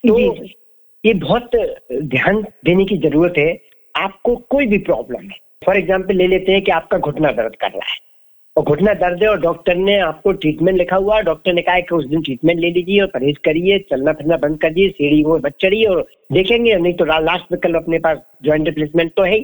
तो 0.08 0.18
ये 1.04 1.14
बहुत 1.16 1.56
ध्यान 1.92 2.42
देने 2.64 2.84
की 2.84 2.98
ज़रूरत 2.98 3.34
है। 3.38 3.56
आपको 3.94 4.36
कोई 4.50 4.66
भी 4.66 4.78
प्रॉब्लम 4.78 5.22
है 5.22 5.44
फॉर 5.62 5.76
एग्ज़ाम्पल 5.76 6.14
ले 6.14 6.26
लेते 6.26 6.52
हैं 6.52 6.62
कि 6.62 6.70
आपका 6.70 6.98
घुटना 6.98 7.30
दर्द 7.32 7.54
कर 7.56 7.68
रहा 7.68 7.90
है। 7.90 8.04
और 8.56 8.64
घुटना 8.64 8.92
दर्द 8.94 9.22
है 9.22 9.28
और 9.28 9.40
डॉक्टर 9.40 9.76
ने 9.76 9.98
आपको 10.00 10.32
ट्रीटमेंट 10.34 10.76
लिखा 10.78 10.96
हुआ 10.96 11.20
डॉक्टर 11.22 11.52
ने 11.52 11.62
कहा 11.62 11.80
कि 11.80 11.94
उस 11.94 12.04
दिन 12.06 12.22
ट्रीटमेंट 12.22 12.60
ले 12.60 12.70
लीजिए 12.70 13.00
और 13.00 13.06
परहेज 13.06 13.38
करिए 13.44 13.78
चलना 13.90 14.12
फिरना 14.12 14.36
बंद 14.36 14.60
कर 14.60 14.72
दिए 14.72 14.88
सीढ़ी 14.90 15.22
वो 15.24 15.38
बच 15.38 15.54
चढ़िए 15.60 15.84
और 15.86 16.06
देखेंगे, 16.32 16.76
नहीं 16.76 16.92
तो 16.94 17.04
लास्ट 17.04 17.52
विकल्प 17.52 17.76
अपने 17.76 17.98
पास 17.98 18.18
ज्वाइंट 18.44 18.66
रिप्लेसमेंट 18.66 19.12
तो 19.16 19.22
है 19.22 19.40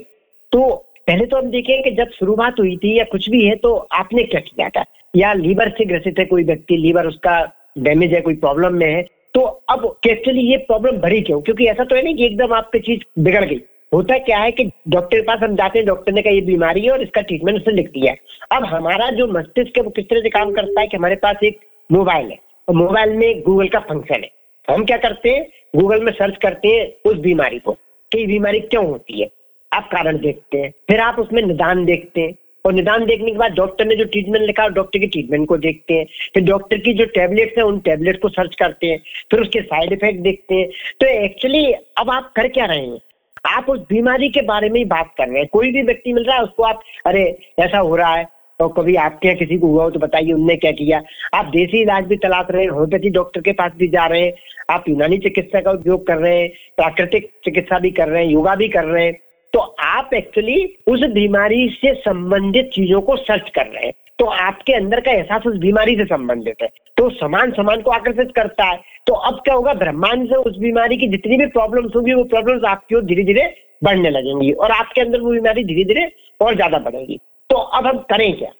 तो 0.52 0.70
पहले 1.06 1.26
तो 1.26 1.36
हम 1.36 1.50
देखें 1.50 1.82
कि 1.82 1.90
जब 1.92 2.10
शुरुआत 2.10 2.60
हुई 2.60 2.76
थी 2.76 2.98
या 2.98 3.04
कुछ 3.12 3.28
भी 3.30 3.44
है 3.44 3.54
तो 3.56 3.74
आपने 3.92 4.22
क्या 4.24 4.40
किया 4.42 4.68
था? 4.68 4.84
या 5.14 5.32
लीवर 5.34 5.68
से 5.68 5.84
ग्रसित 5.84 6.18
है 6.18 6.24
कोई 6.24 6.44
व्यक्ति, 6.44 6.76
लीवर 6.76 7.06
उसका 7.06 7.40
डैमेज 7.78 8.12
है, 8.14 8.20
कोई 8.20 8.34
प्रॉब्लम 8.36 8.74
में 8.74 8.86
है 8.86 9.02
तो 9.34 9.40
अब 9.40 9.84
एक्चुअली 10.06 10.40
ये 10.42 10.56
प्रॉब्लम 10.58 10.96
भरी 11.00 11.20
क्यों? 11.22 11.40
क्योंकि 11.42 11.66
ऐसा 11.66 11.84
तो 11.84 11.96
है 11.96 12.02
नहीं 12.02 12.14
कि 12.14 12.24
एकदम 12.26 12.52
आपकी 12.54 12.78
चीज़ 12.80 13.00
बिगड़ 13.18 13.44
गई। 13.44 13.60
होता 13.94 14.18
क्या 14.18 14.38
है 14.38 14.52
कि 14.52 14.70
डॉक्टर 14.88 15.16
के 15.16 15.22
पास 15.22 15.38
हम 15.42 15.56
जाते 15.56 15.78
हैं, 15.78 15.88
डॉक्टर 15.88 16.12
ने 16.12 16.22
कहा, 16.22 16.32
ये 16.32 16.40
बीमारी 16.40 16.80
है 16.80 16.90
और 16.90 17.02
इसका 17.02 17.20
ट्रीटमेंट 17.20 17.58
उसने 17.58 17.74
लिख 17.74 17.88
दिया 17.88 18.12
है। 18.12 18.18
अब 18.52 18.64
हमारा 18.64 19.10
जो 19.10 19.26
मस्तिष्क 19.26 19.76
है, 19.76 19.82
वो 19.82 19.90
किस 19.90 20.04
तरह 20.04 20.20
से 20.20 20.28
काम 20.28 20.52
करता 20.52 20.80
है 20.80 20.86
कि 20.86 20.96
हमारे 20.96 21.16
पास 21.16 21.36
एक 21.44 21.60
मोबाइल 21.92 22.26
है। 22.26 22.38
और 22.68 22.74
मोबाइल 22.74 23.10
में 23.10 23.42
गूगल 23.42 23.68
का 23.68 23.78
फ़ंक्शन 23.78 24.14
है। 24.14 24.30
हम 24.70 24.84
क्या 24.84 24.96
करते 24.96 25.30
हैं? 25.30 25.46
गूगल 25.76 26.04
में 26.04 26.12
सर्च 26.12 26.36
करते 26.42 26.68
हैं 26.68 27.10
उस 27.10 27.16
बीमारी 27.16 27.58
को 27.58 27.72
कि 28.12 28.18
ये 28.18 28.26
बीमारी 28.26 28.60
क्यों 28.60 28.86
होती 28.86 29.20
है। 29.20 29.30
आप 29.72 29.88
कारण 29.92 30.18
देखते 30.18 30.58
हैं, 30.58 30.70
फिर 30.70 31.00
आप 31.00 31.18
उसमें 31.18 31.42
निदान 31.42 31.84
देखते 31.84 32.20
हैं। 32.20 32.34
और 32.64 32.72
निदान 32.72 33.06
देखने 33.06 33.30
के 33.30 33.38
बाद 33.38 33.52
डॉक्टर 33.52 33.84
ने 33.84 33.96
जो 33.96 34.04
ट्रीटमेंट 34.04 34.46
लिखा 34.46 34.62
है 34.62 34.70
डॉक्टर 34.70 34.98
की 34.98 35.06
ट्रीटमेंट 35.06 35.48
को 35.48 35.56
देखते 35.56 35.94
हैं। 35.94 36.06
फिर 36.34 36.42
डॉक्टर 36.42 36.76
की 36.76 36.94
जो 36.94 37.04
टेबलेट्स 37.04 37.58
है, 37.58 37.64
उन 37.64 37.78
टेबलेट 37.78 38.22
को 38.22 38.28
सर्च 38.28 38.56
करते 38.56 38.86
हैं। 38.86 38.98
फिर 39.30 39.40
उसके 39.40 39.60
साइड 39.60 39.92
इफ़ेक्ट 39.92 40.20
देखते 40.20 40.54
हैं। 40.54 40.68
तो 41.00 41.06
एक्चुअली 41.06 41.72
अब 41.72 42.10
आप 42.10 42.32
कर 42.36 42.48
क्या 42.48 42.64
रहे 42.64 42.86
हैं? 42.86 43.00
आप 43.44 43.70
उस 43.70 43.80
बीमारी 43.88 44.28
के 44.28 44.42
बारे 44.42 44.68
में 44.68 44.78
ही 44.78 44.84
बात 44.84 45.10
कर 45.18 45.28
रहे 45.28 45.38
हैं। 45.38 45.48
कोई 45.52 45.70
भी 45.70 45.82
व्यक्ति 45.82 46.12
मिल 46.12 46.24
रहा 46.24 46.36
है, 46.36 46.42
उसको 46.42 46.62
आप, 46.62 46.82
अरे, 47.06 47.24
ऐसा 47.58 47.78
हो 47.78 47.96
रहा 47.96 48.14
है 48.14 48.28
तो 48.60 48.68
कभी 48.68 48.94
आपके 48.96 49.28
यहाँ 49.28 49.38
किसी 49.38 49.56
को 49.58 49.66
हुआ 49.66 49.84
हो 49.84 49.90
तो 49.90 50.00
बताइए, 50.00 50.32
उनने 50.32 50.56
क्या 50.56 50.70
किया? 50.72 51.00
आप 51.34 51.46
देसी 51.46 51.80
इलाज 51.82 52.04
भी 52.04 52.16
तलाश 52.16 52.46
रहे 52.50 52.62
हैं, 52.62 52.70
होम्योपैथी 52.70 53.10
डॉक्टर 53.10 53.40
के 53.40 53.52
पास 53.52 53.72
भी 53.76 53.88
जा 53.88 54.06
रहे 54.06 54.22
हैं, 54.22 54.32
आप 54.70 54.88
यूनानी 54.88 55.18
चिकित्सा 55.18 55.60
का 55.60 55.70
उपयोग 55.70 56.06
कर 56.06 56.16
रहे 56.16 56.38
हैं, 56.40 56.48
प्राकृतिक 56.76 57.30
चिकित्सा 57.44 57.78
भी 57.78 57.90
कर 57.90 58.08
रहे 58.08 58.24
हैं, 58.24 58.32
योगा 58.32 58.54
भी 58.54 58.68
कर 58.68 58.84
रहे 58.84 59.04
हैं 59.04 59.18
तो 59.52 59.58
आप 59.80 60.10
एक्चुअली 60.14 60.64
उस 60.86 61.00
बीमारी 61.04 61.68
से 61.70 61.94
संबंधित 61.94 62.70
चीज़ों 62.74 63.00
को 63.00 63.16
सर्च 63.16 63.50
कर 63.50 63.66
रहे 63.66 63.86
हैं। 63.86 63.92
तो 64.22 64.26
आपके 64.26 64.72
अंदर 64.72 65.00
का 65.00 65.12
एहसास 65.12 65.46
उस 65.46 65.56
बीमारी 65.58 65.94
से 65.96 66.04
संबंधित 66.04 66.62
है। 66.62 66.68
तो 66.96 67.08
समान 67.10 67.52
समान 67.52 67.80
को 67.82 67.90
आकर्षित 67.90 68.30
करता 68.36 68.64
है। 68.64 68.76
तो 69.06 69.12
अब 69.12 69.40
क्या 69.44 69.54
होगा? 69.54 69.72
ब्रह्मांड 69.74 70.26
से 70.28 70.36
उस 70.36 70.56
बीमारी 70.58 70.96
की 70.96 71.08
जितनी 71.08 71.36
भी 71.36 71.46
प्रॉब्लम्स 71.48 71.96
होंगी, 71.96 72.14
वो 72.14 72.24
प्रॉब्लम्स 72.24 72.64
आपकी 72.64 72.94
ओर 72.94 73.02
धीरे 73.04 73.24
धीरे 73.24 73.46
बढ़ने 73.84 74.10
लगेंगी 74.10 74.52
और 74.52 74.70
आपके 74.70 75.00
अंदर 75.00 75.20
वो 75.20 75.30
बीमारी 75.30 75.64
धीरे 75.64 75.84
धीरे 75.84 76.10
और 76.40 76.54
ज़्यादा 76.54 76.78
बढ़ेगी। 76.80 77.18
तो 77.50 77.56
अब 77.56 77.86
हम 77.86 77.98
करें 78.10 78.32
क्या? 78.38 78.52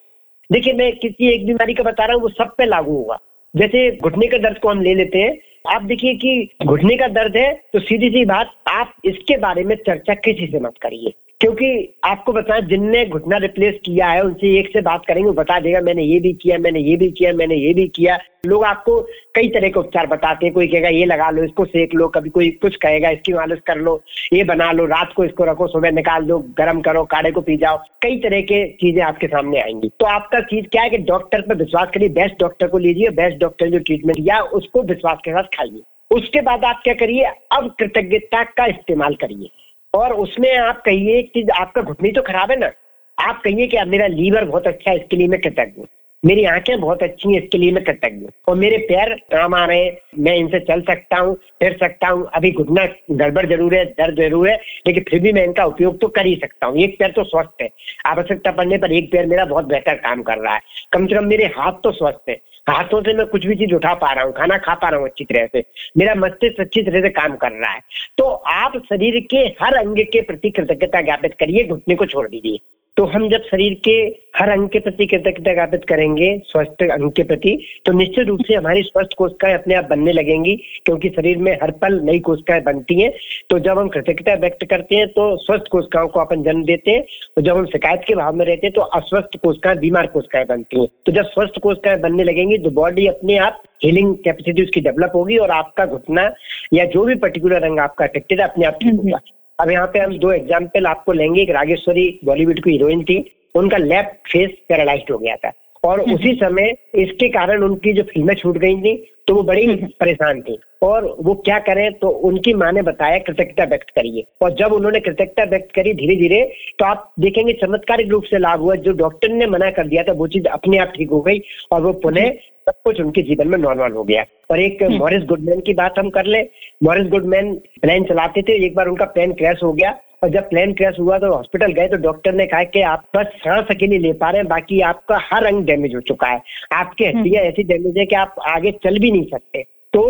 देखिए, 0.50 0.73
मैं 0.73 0.92
किसी 0.97 1.28
एक 1.28 1.47
बीमारी 1.47 1.75
का 1.75 1.83
बता 1.83 2.04
रहा 2.04 2.14
हूँ, 2.14 2.23
वो 2.23 2.28
सब 2.31 2.54
पे 2.59 2.66
लागू 2.66 2.97
होगा। 2.97 3.19
जैसे 3.54 3.90
घुटने 3.99 4.26
का 4.26 4.38
दर्द 4.40 4.59
को 4.59 4.69
हम 4.69 4.83
ले 4.83 4.95
लेते 4.95 5.19
हैं। 5.19 5.38
आप 5.69 5.83
देखिए 5.85 6.14
कि 6.14 6.49
घुटने 6.64 6.97
का 6.97 7.09
दर्द 7.11 7.37
है 7.37 7.52
तो 7.73 7.81
सीधी 7.81 8.09
सी 8.11 8.25
बात, 8.25 8.54
आप 8.69 8.95
इसके 9.04 9.37
बारे 9.38 9.64
में 9.64 9.76
चर्चा 9.76 10.14
किसी 10.21 10.47
से 10.47 10.61
मत 10.61 10.78
करिए। 10.83 11.14
क्योंकि 11.42 11.94
आपको 12.04 12.32
बताएँ, 12.32 12.61
जिनने 12.61 13.06
घुटना 13.06 13.37
रिप्लेस 13.37 13.75
किया 13.84 14.08
है, 14.08 14.22
उनसे 14.22 14.58
एक 14.58 14.68
से 14.72 14.80
बात 14.80 15.06
करेंगे, 15.06 15.26
वो 15.26 15.32
बता 15.32 15.61
देगा, 15.61 15.80
मैंने 15.80 16.02
ये 16.02 16.20
भी 16.20 16.32
किया, 16.32 16.58
मैंने 16.58 16.80
ये 16.80 16.96
भी 16.96 17.11
किया, 17.11 17.32
मैंने 17.32 17.54
ये 17.54 17.75
भी 17.75 17.88
किया। 17.88 18.18
लोग 18.46 18.64
आपको 18.64 19.00
कई 19.34 19.49
तरह 19.49 19.68
के 19.68 19.80
उपचार 19.80 20.06
बताते 20.06 20.46
हैं, 20.46 20.54
कोई 20.54 20.66
कहेगा, 20.66 20.88
ये 20.88 21.04
लगा 21.04 21.30
लो, 21.30 21.44
इसको 21.44 21.64
सेक 21.64 21.94
लो, 21.94 22.08
कभी 22.08 22.30
कोई 22.30 22.50
कुछ 22.50 22.76
कहेगा, 22.76 23.11
इसकी 23.11 23.32
मालिश 23.32 23.58
कर 23.66 23.76
लो, 23.76 24.02
ये 24.32 24.44
बना 24.44 24.72
लो, 24.72 24.84
रात 24.84 25.12
को 25.16 25.25
इसको 25.25 25.44
रखो, 25.44 25.66
सुबह 25.66 25.90
निकाल 25.90 26.25
दो, 26.25 26.38
गर्म 26.38 26.80
करो, 26.80 27.04
काढ़े 27.04 27.30
को 27.30 27.40
पी 27.40 27.56
जाओ। 27.56 27.78
कई 28.02 28.16
तरह 28.16 28.40
के 28.40 28.72
चीज़ें 28.72 29.02
आपके 29.02 29.26
सामने 29.26 29.61
आएँगी। 29.61 29.88
तो 29.88 30.06
आपका 30.06 30.40
चीज़ 30.40 30.66
क्या 30.66 30.82
है 30.82 30.90
कि 30.90 30.99
डॉक्टर 30.99 31.40
पर 31.40 31.54
विश्वास 31.54 31.88
करिए, 31.94 32.08
बेस्ट 32.08 32.34
डॉक्टर 32.40 32.66
को 32.66 32.78
लीजिए, 32.78 33.08
बेस्ट 33.08 33.38
डॉक्टर 33.38 33.70
जो 33.70 33.78
ट्रीटमेंट 33.78 34.18
या 34.20 34.40
उसको 34.40 34.82
विश्वास 34.82 35.18
के 35.25 35.30
साथ 35.30 35.42
खाइए। 35.42 35.82
उसके 36.11 36.40
बाद 36.40 36.64
आप 36.64 36.80
क्या 36.84 36.94
करिए, 36.94 37.25
अब 37.52 37.75
कृतज्ञता 37.78 38.42
का 38.42 38.66
इस्तेमाल 38.66 39.14
करिए। 39.14 39.50
और 39.94 40.12
उसमें 40.12 40.56
आप 40.56 40.82
कहिए 40.82 41.22
कि 41.22 41.46
आपका 41.54 41.82
घुटनी 41.82 42.12
तो 42.12 42.22
खराब 42.22 42.50
है 42.50 42.58
ना। 42.58 42.70
आप 43.18 43.40
कहिए 43.44 43.66
कि 43.66 43.76
आप 43.76 43.87
मेरा 43.87 44.06
लीवर 44.06 44.44
बहुत 44.44 44.66
अच्छा 44.66 44.90
है, 44.90 44.96
इसके 44.96 45.16
लिए 45.16 45.28
मैं 45.28 45.40
कृतज्ञ 45.40 45.80
हूँ। 45.80 45.87
मेरी 46.23 46.45
आँखें 46.45 46.81
बहुत 46.81 47.02
अच्छी 47.02 47.33
हैं, 47.33 47.43
इसके 47.43 47.59
लिए 47.59 47.73
मैं 47.73 47.83
कृतज्ञ 47.85 48.26
और 48.49 48.57
मेरे 48.57 48.76
पैर 48.79 49.14
काम 49.33 49.55
आ 49.55 49.64
रहे 49.64 49.85
हैं, 49.85 49.97
मैं 50.19 50.35
इनसे 50.37 50.61
चल 50.61 50.81
सकता 50.81 51.17
हूँ, 51.17 51.35
फिर 51.35 51.76
सकता 51.76 52.09
हूँ। 52.09 52.26
अभी 52.35 52.50
घुटना, 52.50 52.87
गड़बड़ 53.11 53.47
ज़रूर 53.47 53.75
है, 53.75 53.85
दर्द 53.85 54.21
ज़रूर 54.21 54.49
है, 54.49 54.54
लेकिन 54.87 55.04
फिर 55.11 55.21
भी 55.21 55.32
मैं 55.32 55.45
इनका 55.45 55.65
उपयोग 55.65 56.00
तो 56.00 56.08
कर 56.08 56.26
ही 56.26 56.35
सकता 56.37 56.67
हूँ। 56.67 56.78
एक 56.78 56.99
पैर 56.99 57.11
तो 57.11 57.25
स्वस्थ 57.25 57.63
है। 57.63 57.69
आवश्यकता 58.06 58.52
पड़ने 58.52 58.78
पर 58.78 58.93
एक 58.93 59.11
पैर 59.13 59.26
मेरा 59.26 59.45
बहुत 59.45 59.65
बेहतर 59.65 59.95
काम 59.95 60.23
कर 60.23 60.39
रहा 60.39 60.54
है। 60.54 60.61
कम 60.93 61.06
से 61.06 61.15
कम 61.15 61.25
मेरे 61.25 61.45
हाथ 61.56 61.73
तो 61.73 61.93
स्वस्थ 61.93 62.28
है। 62.28 62.41
हाथों 62.69 63.00
से 63.02 63.13
मैं 63.15 63.26
कुछ 63.26 63.47
भी 63.47 63.54
चीज़ 63.54 63.75
उठा 63.75 63.95
पा 63.95 64.13
रहा 64.13 64.25
हूँ, 64.25 64.32
खाना 64.32 64.56
खा 64.56 64.75
पा 64.75 64.89
रहा 64.89 65.00
हूँ 65.00 65.08
अच्छी 65.08 65.25
तरह 65.25 65.47
से। 65.47 65.65
मेरा 65.99 66.15
मस्तिष्क 66.15 66.61
अच्छी 66.61 66.82
तरह 66.82 67.00
से 67.00 67.08
काम 67.11 67.35
कर 67.37 67.52
रहा 67.52 67.73
है। 67.73 67.80
तो 68.19 68.25
आप 68.25 68.76
शरीर 68.89 69.19
के 69.30 69.37
हर 69.63 69.75
अंग 69.75 69.99
के 70.13 70.21
प्रति 70.21 70.50
कृतज्ञता 70.50 71.00
ज्ञापित 71.00 71.35
करिए, 71.41 71.65
घुटने 71.65 71.95
को 71.95 72.06
छोड़ 72.06 72.28
दीजिए। 72.28 72.58
तो 72.97 73.05
हम 73.05 73.28
जब 73.28 73.43
शरीर 73.43 73.75
के 73.85 73.93
हर 74.37 74.49
अंग 74.50 74.69
के 74.69 74.78
प्रति 74.78 75.07
कृतज्ञता 75.07 75.52
ज्ञापित 75.55 75.85
करेंगे, 75.89 76.26
स्वस्थ 76.47 76.83
अंग 76.85 77.11
के 77.13 77.23
प्रति 77.23 77.57
तो 77.87 77.93
निश्चित 77.93 78.26
रूप 78.28 78.41
से 78.47 78.55
हमारी 78.55 78.83
स्वस्थ 78.83 79.15
कोशिकाएँ 79.19 79.55
अपने 79.55 79.75
आप 79.75 79.85
बनने 79.85 80.13
लगेंगी, 80.13 80.55
क्योंकि 80.85 81.09
शरीर 81.09 81.39
में 81.39 81.52
हर 81.63 81.71
पल 81.83 81.99
नई 82.00 82.19
कोशिकाएँ 82.21 82.63
बनती 82.63 83.00
हैं। 83.00 83.11
तो 83.50 83.59
जब 83.59 83.78
हम 83.78 83.89
कृतज्ञता 83.89 84.35
व्यक्त 84.35 84.65
करते 84.71 84.97
हैं 84.97 85.09
तो 85.09 85.37
स्वस्थ 85.37 85.69
कोशिकाओं 85.73 86.09
को 86.09 86.21
अपन 86.21 86.43
जन्म 86.43 86.65
देते 86.65 86.91
हैं। 86.91 87.02
तो 87.37 87.43
जब 87.43 87.57
हम 87.57 87.67
शिकायत 87.67 88.05
के 88.09 88.15
भाव 88.15 88.37
में 88.37 88.47
रहते 88.47 88.67
हैं 88.67 88.75
तो 88.75 88.83
अस्वस्थ 88.83 89.39
कोशिकाएँ, 89.43 89.78
बीमार 89.78 90.07
कोशिकाएँ 90.07 90.47
बनती 90.47 90.81
हैं। 90.81 90.89
तो 91.07 91.13
जब 91.13 91.31
स्वस्थ 91.31 91.61
कोशिकाएँ 91.63 92.00
बनने 92.00 92.25
लगेंगी 92.25 92.59
तो 92.59 92.71
बॉडी 92.73 93.07
अपने 93.07 93.39
आप 93.41 93.63
हीलिंग 93.85 94.15
कैपेसिटी 94.15 94.63
उसकी 94.63 94.81
डेवलप 94.81 95.13
होगी 95.15 95.37
और 95.37 95.50
आपका 95.50 95.87
घुटना 95.87 96.31
या 96.75 96.85
जो 96.87 97.05
भी 97.05 97.15
पर्टिकुलर 97.17 97.65
अंग 97.65 97.78
आपका 97.81 98.05
अफेक्टेड 98.05 98.41
है, 98.41 98.49
अपने 98.49 98.67
आप 98.67 98.78
ठीक 98.83 98.95
होगा। 98.95 99.19
अब 99.58 99.71
यहाँ 99.71 99.86
पे 99.86 99.99
हम 99.99 100.17
दो 100.19 100.32
एग्ज़ाम्पल 100.32 100.86
आपको 100.86 101.12
लेंगे 101.12 101.43
एक 101.43 101.50
रागेश्वरी 101.50 102.06
बॉलीवुड 102.25 102.62
की 102.65 102.71
हीरोइन 102.71 103.02
थी 103.04 103.19
उनका 103.54 103.76
लेफ़्ट 103.76 104.28
फेस 104.28 104.50
पैरालाइज 104.69 105.10
हो 105.10 105.19
गया 105.19 105.36
था 105.36 105.52
और 105.84 106.00
हम्म। 106.00 106.15
उसी 106.15 106.34
समय 106.34 106.75
इसके 106.95 107.28
कारण 107.28 107.62
उनकी 107.62 107.93
जो 107.93 108.02
फ़िल्में 108.02 108.34
छूट 108.34 108.58
गई 108.58 108.76
थी 108.76 108.95
तो 109.26 109.35
वो 109.35 109.43
बड़ी। 109.43 109.67
परेशान 110.00 110.41
थी। 110.41 110.58
और 110.82 111.04
वो 111.21 111.35
क्या 111.35 111.58
करें 111.58 111.93
तो 111.93 112.08
उनकी 112.28 112.54
माँ 112.54 112.71
ने 112.73 112.82
बताया 112.82 113.19
कृतज्ञता 113.19 113.65
व्यक्त 113.65 113.91
करिए। 113.91 114.25
और 114.43 114.54
जब 114.54 114.73
उन्होंने 114.73 115.00
कृतज्ञता 115.00 115.45
व्यक्त 115.45 115.75
करी 115.75 115.93
धीरे 115.95 116.17
धीरे 116.17 116.43
तो 116.78 116.85
आप 116.85 117.13
देखेंगे 117.21 117.52
चमत्कारिक 117.52 118.08
रूप 118.08 118.25
से 118.25 118.39
लाभ 118.39 118.61
हुआ। 118.61 118.75
जो 118.76 118.93
डॉक्टर 118.93 119.28
ने 119.28 119.47
मना 119.47 119.71
कर 119.71 119.87
दिया 119.87 120.02
था 120.02 120.13
वो 120.13 120.26
चीज़ 120.28 120.49
अपने 120.49 120.78
आप 120.78 120.93
ठीक 120.97 121.11
हो 121.11 121.21
गई 121.21 121.43
और 121.73 121.82
वो 121.82 121.93
पुनः 121.93 122.30
सब 122.67 122.75
कुछ 122.85 123.00
उनके 123.00 123.23
जीवन 123.23 123.49
में 123.49 123.58
नॉर्मल 123.58 123.93
हो 123.93 124.04
गया। 124.04 124.25
और 124.50 124.61
एक 124.61 124.82
मॉरिस 124.82 125.19
हम्म। 125.19 125.28
गुडमैन 125.28 125.61
की 125.61 125.75
बात 125.75 125.99
हम 125.99 126.11
कर 126.11 126.26
ले। 126.26 126.43
मॉरिस 126.82 127.06
गुडमैन 127.06 127.54
प्लेन 127.82 128.04
चलाते 128.04 128.43
थे 128.43 128.65
एक 128.67 128.75
बार 128.75 128.89
उनका 128.89 129.04
प्लेन 129.04 129.32
क्रैश 129.32 129.63
हो 129.63 129.73
गया। 129.73 129.99
और 130.23 130.28
जब 130.28 130.49
प्लेन 130.50 130.73
क्रैश 130.73 130.99
हुआ 131.00 131.19
तो 131.19 131.35
हॉस्पिटल 131.35 131.73
गए 131.73 131.89
तो 131.89 131.97
डॉक्टर 131.97 132.32
ने 132.32 132.47
कहा 132.47 132.65
कि 132.65 132.80
आप 132.80 133.04
बस 133.17 133.26
सांस 133.37 133.67
अकेले 133.71 133.99
ले 133.99 134.13
पा 134.13 134.30
रहे 134.30 134.41
हैं 134.41 134.49
बाकी 134.49 134.80
आपका 134.80 135.19
हर 135.23 135.45
अंग 135.45 135.65
डैमेज 135.65 135.95
हो 135.95 136.00
चुका 136.00 136.26
है। 136.26 136.43
आपके 136.73 137.04
हम्म। 137.04 137.19
हड्डियाँ 137.19 137.43
ऐसी 137.45 137.63
डैमेज 137.63 137.99
है 137.99 138.06
कि 138.06 138.17
आप 138.17 138.35
आगे 138.49 138.71
चल 138.71 138.99
भी 138.99 139.11
नहीं 139.11 139.25
सकते। 139.25 139.63
तो 139.93 140.02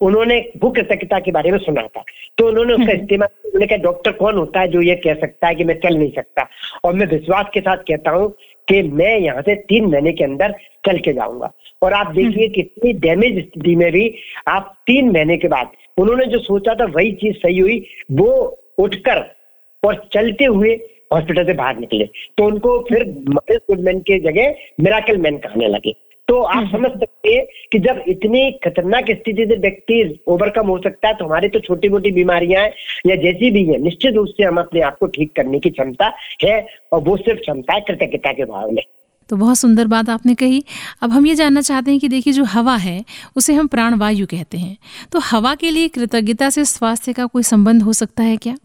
उन्होंने 0.00 0.52
भूख 0.60 0.74
कृतज्ञता 0.74 1.18
के 1.20 1.30
बारे 1.30 1.50
में 1.50 1.58
सुना 1.58 1.82
था। 1.82 2.04
तो 2.38 2.48
उन्होंने 2.48 2.72
उसका 2.72 2.92
हम्म। 2.92 3.02
इस्तेमाल 3.02 3.28
उन्होंने 3.44 3.66
कहा 3.66 3.76
डॉक्टर 3.76 4.12
कौन 4.12 4.36
होता 4.36 4.60
है 4.60 4.68
जो 4.68 4.82
ये 4.82 4.94
कह 4.94 5.14
सकता 5.14 5.46
है 5.46 5.54
कि 5.54 5.64
मैं 5.64 5.74
चल 5.74 5.96
नहीं 5.96 6.10
सकता? 6.10 6.48
और 6.84 6.94
मैं 6.94 7.06
विश्वास 7.06 7.46
के 7.54 7.60
साथ 7.60 7.76
कहता 7.76 8.10
हूँ 8.10 8.30
कि 8.68 8.82
मैं 8.82 9.18
यहाँ 9.18 9.42
से 9.42 9.54
तीन 9.54 9.86
महीने 9.86 10.12
के 10.12 10.24
अंदर 10.24 10.54
चल 10.86 10.98
के 10.98 11.12
जाऊँगा। 11.12 11.52
और 11.82 11.92
आप 11.92 12.12
देखिए 12.12 12.44
हम्म। 12.44 12.54
कितनी 12.54 12.92
डैमेज 12.92 13.38
स्थिति 13.38 13.76
में 13.76 13.92
भी 13.92 14.14
आप 14.48 14.74
तीन 14.86 15.10
महीने 15.10 15.36
के 15.36 15.48
बाद 15.48 15.70
उन्होंने 15.98 16.26
जो 16.26 16.38
सोचा 16.38 16.74
था 16.74 16.84
वही 16.84 17.12
चीज़ 17.12 17.36
सही 17.36 17.58
हुई। 17.58 17.86
वो 18.12 18.60
उठकर 18.78 19.37
और 19.84 20.08
चलते 20.14 20.44
हुए 20.44 20.70
हॉस्पिटल 21.12 21.44
से 21.44 21.52
बाहर 21.52 21.78
निकले। 21.78 22.04
तो 22.38 22.44
उनको 22.44 22.78
फिर 22.88 23.04
गुडमैन 23.50 24.00
के 24.00 24.18
जगह 24.20 24.54
मिराकल 24.80 25.16
मैन 25.16 25.36
कहने 25.36 25.68
लगे। 25.68 25.94
तो 26.28 26.40
आप 26.42 26.56
हम्म। 26.56 26.68
समझ 26.68 26.90
सकते 26.90 27.34
हैं 27.34 27.44
कि 27.72 27.78
जब 27.78 28.02
इतनी 28.08 28.50
खतरनाक 28.64 29.04
स्थिति 29.04 29.44
से 29.48 29.56
व्यक्ति 29.56 30.18
ओवरकम 30.28 30.66
हो 30.66 30.78
सकता 30.78 31.08
है 31.08 31.14
तो 31.14 31.24
हमारी 31.24 31.48
तो 31.48 31.60
छोटी 31.60 31.88
मोटी 31.88 32.10
बीमारियाँ 32.10 32.62
हैं 32.62 32.72
या 33.06 33.16
जैसी 33.16 33.50
भी 33.50 33.64
है 33.64 33.78
निश्चित 33.78 34.14
रूप 34.14 34.28
से 34.28 34.44
हम 34.44 34.58
अपने 34.58 34.80
आप 34.80 34.98
को 34.98 35.06
ठीक 35.06 35.32
करने 35.36 35.58
की 35.58 35.70
क्षमता 35.70 36.12
है 36.44 36.66
और 36.92 37.02
वो 37.02 37.16
सिर्फ़ 37.16 37.40
क्षमता 37.40 37.74
है 37.74 37.80
कृतज्ञता 37.80 38.32
के 38.32 38.44
भाव 38.44 38.70
में। 38.70 38.82
तो 39.28 39.36
बहुत 39.36 39.56
सुंदर 39.56 39.86
बात 39.86 40.08
आपने 40.10 40.34
कही। 40.34 40.62
अब 41.02 41.10
हम 41.10 41.26
ये 41.26 41.34
जानना 41.34 41.60
चाहते 41.60 41.90
हैं 41.90 42.00
कि 42.00 42.08
देखिए 42.08 42.32
जो 42.32 42.44
हवा 42.44 42.76
है 42.76 43.04
उसे 43.36 43.54
हम 43.54 43.66
प्राणवायु 43.66 44.26
कहते 44.26 44.58
हैं। 44.58 44.76
तो 45.12 45.18
हवा 45.18 45.54
के 45.54 45.70
लिए 45.70 45.88
कृतज्ञता 45.88 46.50
से 46.50 46.64
स्वास्थ्य 46.64 47.12
का 47.12 47.26
कोई 47.26 47.42
संबंध 47.42 47.82
हो 47.82 47.92
सकता 47.92 48.22
है 48.22 48.36
क्या? 48.36 48.56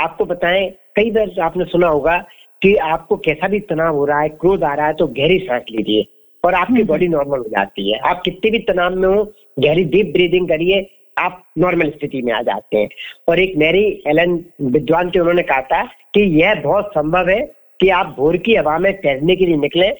आपको 0.00 0.24
बताएँ 0.24 0.68
कई 0.96 1.10
बार 1.10 1.40
आपने 1.40 1.64
सुना 1.64 1.88
होगा 1.88 2.16
कि 2.62 2.74
आपको 2.84 3.16
कैसा 3.16 3.48
भी 3.48 3.60
तनाव 3.68 3.96
हो 3.96 4.04
रहा 4.04 4.20
है 4.20 4.28
क्रोध 4.40 4.64
आ 4.64 4.74
रहा 4.74 4.86
है 4.86 4.94
तो 4.94 5.06
गहरी 5.18 5.38
सांस 5.38 5.62
लीजिए 5.70 6.06
और 6.44 6.54
आपकी 6.54 6.82
बॉडी 6.82 7.06
हम्म। 7.06 7.16
नॉर्मल 7.16 7.38
हो 7.38 7.48
जाती 7.48 7.90
है। 7.90 7.98
आप 7.98 8.22
कितने 8.24 8.50
भी 8.50 8.58
तनाव 8.58 8.96
में 8.96 9.08
हो 9.08 9.22
गहरी 9.58 9.84
डीप 9.84 10.12
ब्रीदिंग 10.12 10.48
करिए 10.48 10.88
आप 11.16 11.42
नॉर्मल 11.58 11.90
स्थिति 11.90 12.22
में 12.22 12.32
आ 12.32 12.40
जाते 12.42 12.78
हैं। 12.78 12.88
और 13.28 13.40
एक 13.40 13.56
मैरी 13.56 13.84
एलन 14.06 14.38
विद्वान 14.70 15.10
थे 15.10 15.20
उन्होंने 15.20 15.42
कहा 15.42 15.60
था 15.62 15.82
कि 16.14 16.20
यह 16.40 16.54
बहुत 16.54 16.90
संभव 16.90 17.28
है 17.28 17.40
कि 17.80 17.88
आप 17.88 18.14
भोर 18.18 18.36
की 18.36 18.54
हवा 18.54 18.78
में 18.78 18.92
तैरने 19.00 19.36
के 19.36 19.46
लिए 19.46 19.56
निकले 19.56 19.90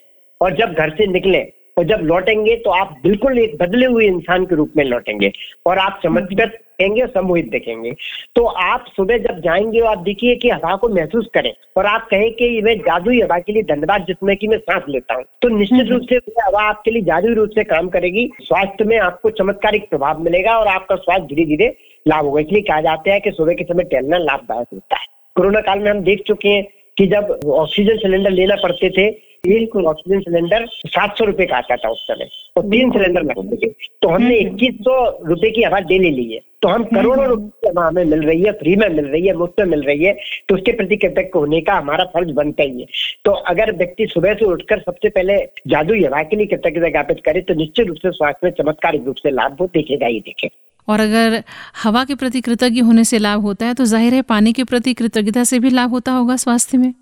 और 0.40 0.56
जब 0.56 0.72
घर 0.72 0.90
से 0.90 1.06
निकले 1.06 1.42
और 1.78 1.84
जब 1.84 2.00
लौटेंगे 2.02 2.56
तो 2.56 2.70
आप 2.70 2.96
बिल्कुल 3.02 3.38
एक 3.38 3.56
बदले 3.62 3.86
हुए 3.86 4.06
इंसान 4.06 4.44
के 4.44 4.54
रूप 4.54 4.72
में 4.76 4.84
लौटेंगे 4.84 5.32
और 5.66 5.78
आप 5.78 6.00
चमत्कृत 6.02 6.58
देखेंगे 6.80 7.06
सम्मोहित 7.08 7.48
देखेंगे। 7.50 7.92
तो 8.36 8.44
आप 8.44 8.84
सुबह 8.88 9.18
जब 9.18 9.40
जाएँगे 9.40 9.80
आप 9.86 9.98
देखिए 10.00 10.34
कि 10.36 10.50
हवा 10.50 10.74
को 10.76 10.88
महसूस 10.88 11.26
करें 11.34 11.52
और 11.76 11.86
आप 11.86 12.06
कहें 12.10 12.30
कि 12.32 12.60
मैं 12.62 12.76
जादुई 12.80 13.20
हवा 13.20 13.38
के 13.38 13.52
लिए 13.52 13.62
धन्यवाद 13.64 14.04
जिसमें 14.08 14.36
कि 14.36 14.48
मैं 14.48 14.58
सांस 14.58 14.82
लेता 14.88 15.14
हूँ 15.14 15.24
तो 15.42 15.48
निश्चित 15.48 15.88
रूप 15.88 16.02
से 16.02 16.16
हवा 16.40 16.62
आपके 16.62 16.90
लिए 16.90 17.02
जादुई 17.02 17.34
रूप 17.34 17.50
से 17.50 17.64
काम 17.64 17.88
करेगी 17.88 18.28
स्वास्थ्य 18.40 18.84
में 18.84 18.98
आपको 19.00 19.30
चमत्कारिक 19.32 19.88
प्रभाव 19.90 20.22
मिलेगा 20.22 20.58
और 20.58 20.66
आपका 20.68 20.96
स्वास्थ्य 20.96 21.26
धीरे 21.26 21.44
धीरे 21.46 21.74
लाभ 22.06 22.24
होगा। 22.24 22.40
इसलिए 22.40 22.62
कहा 22.62 22.80
जाता 22.80 23.12
है 23.12 23.20
कि 23.20 23.30
सुबह 23.30 23.54
के 23.54 23.64
समय 23.64 23.84
टहलना 23.84 24.18
लाभदायक 24.18 24.66
होता 24.72 24.96
है। 24.96 25.06
कोरोना 25.36 25.60
काल 25.60 25.78
में 25.78 25.90
हम 25.90 26.00
देख 26.02 26.22
चुके 26.26 26.48
हैं 26.48 26.66
कि 26.96 27.06
जब 27.06 27.38
ऑक्सीजन 27.48 27.96
सिलेंडर 27.96 28.30
लेना 28.30 28.54
पड़ते 28.62 28.90
थे 28.90 29.10
बिल्कुल 29.44 29.86
ऑक्सीजन 29.86 30.20
सिलेंडर 30.20 30.66
सात 30.86 31.16
सौ 31.18 31.24
रुपए 31.24 31.44
का 31.46 31.56
आता 31.56 31.76
था 31.76 31.88
उस 31.88 32.06
समय 32.06 32.28
और 32.56 32.64
तीन 32.64 32.90
सिलेंडर 32.90 33.22
लगते 33.22 33.56
थे। 33.56 33.70
तो 34.02 34.08
हमने 34.08 34.38
हम्म। 34.38 34.48
इक्कीस 34.48 34.74
सौ 34.80 34.94
रुपए 35.26 35.50
की 35.50 35.62
हवा 35.62 35.78
डेली 35.82 36.10
ली 36.10 36.32
है। 36.32 36.40
तो 36.62 36.68
हम 36.68 36.84
करोड़ों 36.84 37.24
हम्म। 37.24 37.30
रुपए 37.30 37.68
की 37.68 37.78
हमें 37.78 38.04
मिल 38.04 38.22
रही 38.22 38.42
है 38.42 38.52
फ्री 38.54 38.74
में 38.76 38.88
मिल 38.88 39.06
रही 39.06 39.26
है 39.26 39.34
मुफ़्त 39.36 39.60
में 39.60 39.66
मिल 39.66 39.82
रही 39.82 40.04
है 40.04 40.12
तो 40.48 40.54
उसके 40.54 40.72
प्रति 40.72 40.96
कृतज्ञ 40.96 41.30
होने 41.34 41.60
का 41.60 41.74
हमारा 41.74 42.04
फ़र्ज़ 42.14 42.32
बनता 42.34 42.62
ही 42.62 42.80
है। 42.80 42.86
तो 43.24 43.32
अगर 43.52 43.72
व्यक्ति 43.76 44.06
सुबह 44.06 44.34
से 44.34 44.44
उठकर 44.44 44.80
सबसे 44.80 45.08
पहले 45.10 45.36
जादू 45.66 45.94
हवा 45.96 46.22
के 46.22 46.36
लिए 46.36 46.46
कृतज्ञता 46.46 46.88
ज्ञापित 46.88 47.20
करे 47.24 47.40
तो 47.40 47.54
निश्चित 47.54 47.86
रूप 47.86 47.96
से 47.96 48.10
स्वास्थ्य 48.12 48.46
में 48.46 48.52
चमत्कारिक 48.58 49.06
रूप 49.06 49.16
से 49.16 49.30
लाभ 49.30 49.56
वो 49.60 49.66
देखेगा 49.74 50.06
ही 50.06 50.20
देखे 50.20 50.50
और 50.88 51.00
अगर 51.00 51.42
हवा 51.82 52.04
के 52.04 52.14
प्रति 52.14 52.40
कृतज्ञ 52.40 52.80
होने 52.80 53.04
से 53.04 53.18
लाभ 53.18 53.40
होता 53.42 53.66
है 53.66 53.74
तो 53.74 53.84
ज़ाहिर 53.86 54.14
है 54.14 54.22
पानी 54.28 54.52
के 54.52 54.64
प्रति 54.64 54.94
कृतज्ञता 54.94 55.44
से 55.44 55.58
भी 55.58 55.70
लाभ 55.70 55.90
होता 55.90 56.12
होगा 56.12 56.36
स्वास्थ्य 56.36 56.78
में। 56.78 56.92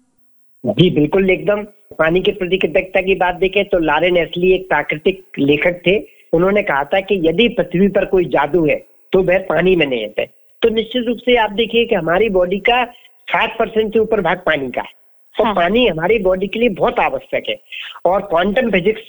जी 0.64 0.90
बिल्कुल 0.90 1.30
एकदम। 1.30 1.64
पानी 1.98 2.20
के 2.20 2.32
प्रति 2.32 2.58
कृतज्ञता 2.58 3.00
की 3.00 3.14
बात 3.14 3.34
देखें 3.36 3.64
तो 3.64 3.78
लारे 3.80 4.10
नेस्ली 4.10 4.52
एक 4.54 4.68
प्राकृतिक 4.68 5.22
लेखक 5.38 5.80
थे। 5.86 5.98
उन्होंने 6.32 6.62
कहा 6.62 6.84
था 6.84 7.00
कि 7.00 7.20
यदि 7.24 7.48
पृथ्वी 7.48 7.88
पर 7.88 8.04
कोई 8.04 8.24
जादू 8.28 8.66
है 8.66 8.76
तो 9.12 9.22
वह 9.22 9.38
पानी 9.48 9.74
में 9.76 9.86
नहीं 9.86 10.06
है। 10.18 10.26
तो 10.62 10.68
निश्चित 10.68 11.04
रूप 11.06 11.18
से 11.18 11.36
आप 11.36 11.50
देखिए 11.52 11.84
कि 11.84 11.94
हमारी 11.94 12.28
बॉडी 12.30 12.58
का 12.60 12.84
साठ 13.28 13.58
परसेंट 13.58 13.92
से 13.92 13.98
ऊपर 13.98 14.20
भाग 14.20 14.38
पानी 14.46 14.70
का 14.70 14.82
है। 14.82 14.96
तो 15.34 15.44
हाँ। 15.44 15.54
पानी 15.54 15.86
हमारी 15.86 16.18
बॉडी 16.18 16.46
के 16.46 16.58
लिए 16.58 16.68
बहुत 16.76 16.98
आवश्यक 17.00 17.48
है। 17.48 17.56
और 18.04 18.20
क्वांटम 18.22 18.70
फिजिक्स 18.70 19.06